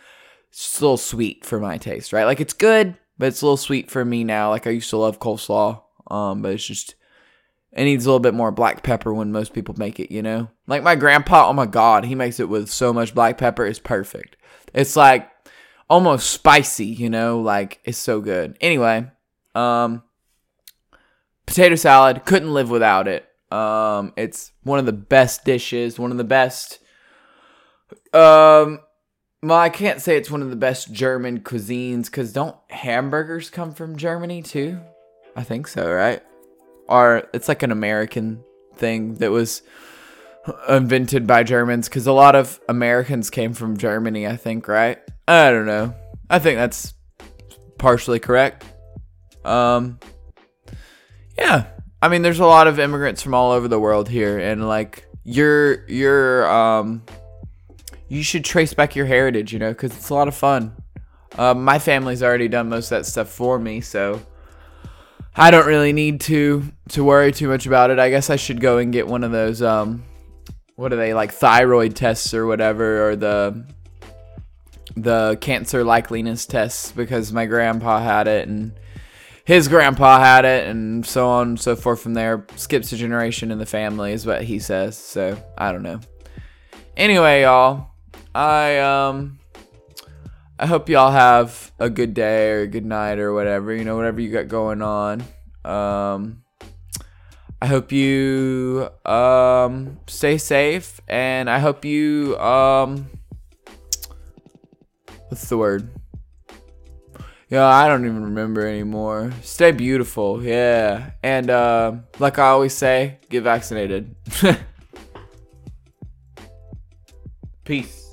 it's 0.50 0.80
a 0.80 0.84
little 0.84 0.96
sweet 0.96 1.44
for 1.44 1.60
my 1.60 1.78
taste, 1.78 2.12
right? 2.12 2.24
Like 2.24 2.40
it's 2.40 2.54
good, 2.54 2.96
but 3.18 3.28
it's 3.28 3.42
a 3.42 3.44
little 3.44 3.56
sweet 3.56 3.90
for 3.90 4.04
me 4.04 4.24
now. 4.24 4.50
Like 4.50 4.66
I 4.66 4.70
used 4.70 4.90
to 4.90 4.96
love 4.96 5.20
coleslaw. 5.20 5.82
Um, 6.08 6.42
but 6.42 6.52
it's 6.52 6.66
just 6.66 6.94
it 7.76 7.84
needs 7.84 8.06
a 8.06 8.08
little 8.08 8.20
bit 8.20 8.34
more 8.34 8.50
black 8.50 8.82
pepper 8.82 9.12
when 9.12 9.32
most 9.32 9.52
people 9.52 9.74
make 9.76 10.00
it. 10.00 10.10
You 10.10 10.22
know, 10.22 10.48
like 10.66 10.82
my 10.82 10.96
grandpa. 10.96 11.48
Oh 11.48 11.52
my 11.52 11.66
god, 11.66 12.04
he 12.04 12.14
makes 12.14 12.40
it 12.40 12.48
with 12.48 12.70
so 12.70 12.92
much 12.92 13.14
black 13.14 13.38
pepper. 13.38 13.66
It's 13.66 13.78
perfect. 13.78 14.36
It's 14.74 14.96
like 14.96 15.30
almost 15.88 16.30
spicy. 16.30 16.86
You 16.86 17.10
know, 17.10 17.40
like 17.40 17.80
it's 17.84 17.98
so 17.98 18.20
good. 18.20 18.56
Anyway, 18.62 19.06
um, 19.54 20.02
potato 21.44 21.76
salad 21.76 22.24
couldn't 22.24 22.54
live 22.54 22.70
without 22.70 23.06
it. 23.08 23.28
Um, 23.52 24.12
it's 24.16 24.52
one 24.62 24.78
of 24.78 24.86
the 24.86 24.92
best 24.92 25.44
dishes, 25.44 25.98
one 25.98 26.10
of 26.10 26.16
the 26.16 26.24
best. 26.24 26.80
Um, 28.12 28.80
well, 29.42 29.58
I 29.58 29.68
can't 29.68 30.00
say 30.00 30.16
it's 30.16 30.30
one 30.30 30.42
of 30.42 30.50
the 30.50 30.56
best 30.56 30.92
German 30.92 31.40
cuisines 31.40 32.06
because 32.06 32.32
don't 32.32 32.56
hamburgers 32.70 33.50
come 33.50 33.72
from 33.72 33.96
Germany 33.96 34.42
too? 34.42 34.80
I 35.36 35.42
think 35.44 35.68
so, 35.68 35.92
right? 35.92 36.22
Or 36.88 37.28
it's 37.32 37.48
like 37.48 37.62
an 37.62 37.72
American 37.72 38.44
thing 38.76 39.14
that 39.14 39.30
was 39.30 39.62
invented 40.68 41.26
by 41.26 41.42
Germans 41.42 41.88
because 41.88 42.06
a 42.06 42.12
lot 42.12 42.34
of 42.34 42.60
Americans 42.68 43.30
came 43.30 43.52
from 43.52 43.76
Germany, 43.76 44.26
I 44.26 44.36
think, 44.36 44.68
right? 44.68 44.98
I 45.26 45.50
don't 45.50 45.66
know. 45.66 45.94
I 46.30 46.38
think 46.38 46.56
that's 46.58 46.94
partially 47.78 48.18
correct. 48.20 48.64
Um, 49.44 49.98
yeah, 51.38 51.66
I 52.00 52.08
mean, 52.08 52.22
there's 52.22 52.40
a 52.40 52.46
lot 52.46 52.66
of 52.66 52.78
immigrants 52.78 53.22
from 53.22 53.34
all 53.34 53.52
over 53.52 53.68
the 53.68 53.78
world 53.78 54.08
here, 54.08 54.38
and 54.38 54.66
like 54.66 55.06
you're 55.24 55.88
you're 55.88 56.48
um 56.48 57.02
you 58.08 58.22
should 58.22 58.44
trace 58.44 58.74
back 58.74 58.94
your 58.94 59.06
heritage, 59.06 59.52
you 59.52 59.58
know, 59.58 59.70
because 59.70 59.96
it's 59.96 60.10
a 60.10 60.14
lot 60.14 60.28
of 60.28 60.34
fun. 60.34 60.74
Um, 61.36 61.64
my 61.64 61.78
family's 61.78 62.22
already 62.22 62.48
done 62.48 62.68
most 62.68 62.86
of 62.86 62.98
that 62.98 63.06
stuff 63.06 63.28
for 63.28 63.58
me, 63.58 63.80
so 63.80 64.20
I 65.36 65.50
don't 65.50 65.66
really 65.66 65.92
need 65.92 66.20
to 66.22 66.64
to 66.90 67.04
worry 67.04 67.32
too 67.32 67.48
much 67.48 67.66
about 67.66 67.90
it. 67.90 67.98
I 67.98 68.10
guess 68.10 68.30
I 68.30 68.36
should 68.36 68.60
go 68.60 68.78
and 68.78 68.92
get 68.92 69.06
one 69.06 69.22
of 69.24 69.32
those 69.32 69.62
um 69.62 70.04
what 70.76 70.92
are 70.92 70.96
they 70.96 71.14
like 71.14 71.32
thyroid 71.32 71.94
tests 71.94 72.34
or 72.34 72.46
whatever 72.46 73.08
or 73.08 73.16
the 73.16 73.64
the 74.96 75.36
cancer 75.40 75.84
likeliness 75.84 76.48
tests 76.48 76.90
because 76.92 77.32
my 77.32 77.44
grandpa 77.46 78.00
had 78.00 78.28
it 78.28 78.48
and 78.48 78.72
his 79.46 79.68
grandpa 79.68 80.18
had 80.18 80.44
it, 80.44 80.66
and 80.66 81.06
so 81.06 81.28
on 81.28 81.50
and 81.50 81.60
so 81.60 81.76
forth 81.76 82.00
from 82.00 82.14
there. 82.14 82.44
Skips 82.56 82.92
a 82.92 82.96
generation 82.96 83.52
in 83.52 83.58
the 83.58 83.66
family, 83.66 84.12
is 84.12 84.26
what 84.26 84.42
he 84.42 84.58
says. 84.58 84.98
So 84.98 85.40
I 85.56 85.70
don't 85.70 85.84
know. 85.84 86.00
Anyway, 86.96 87.42
y'all, 87.42 87.90
I 88.34 88.78
um 88.78 89.38
I 90.58 90.66
hope 90.66 90.88
y'all 90.88 91.10
have 91.10 91.70
a 91.78 91.90
good 91.90 92.14
day 92.14 92.50
or 92.50 92.62
a 92.62 92.66
good 92.66 92.86
night 92.86 93.18
or 93.18 93.34
whatever, 93.34 93.74
you 93.74 93.84
know, 93.84 93.94
whatever 93.94 94.22
you 94.22 94.30
got 94.30 94.48
going 94.48 94.80
on. 94.80 95.22
Um, 95.64 96.44
I 97.60 97.66
hope 97.66 97.92
you 97.92 98.88
um, 99.04 99.98
stay 100.06 100.38
safe 100.38 101.00
and 101.08 101.50
I 101.50 101.58
hope 101.58 101.84
you 101.84 102.38
um, 102.38 103.06
what's 105.28 105.46
the 105.48 105.58
word? 105.58 105.90
Yeah, 107.50 107.66
I 107.66 107.86
don't 107.86 108.06
even 108.06 108.24
remember 108.24 108.66
anymore. 108.66 109.32
Stay 109.42 109.72
beautiful, 109.72 110.42
yeah. 110.42 111.10
And 111.22 111.50
uh, 111.50 111.96
like 112.18 112.38
I 112.38 112.48
always 112.48 112.72
say, 112.72 113.18
get 113.28 113.42
vaccinated. 113.42 114.16
Peace. 117.64 118.05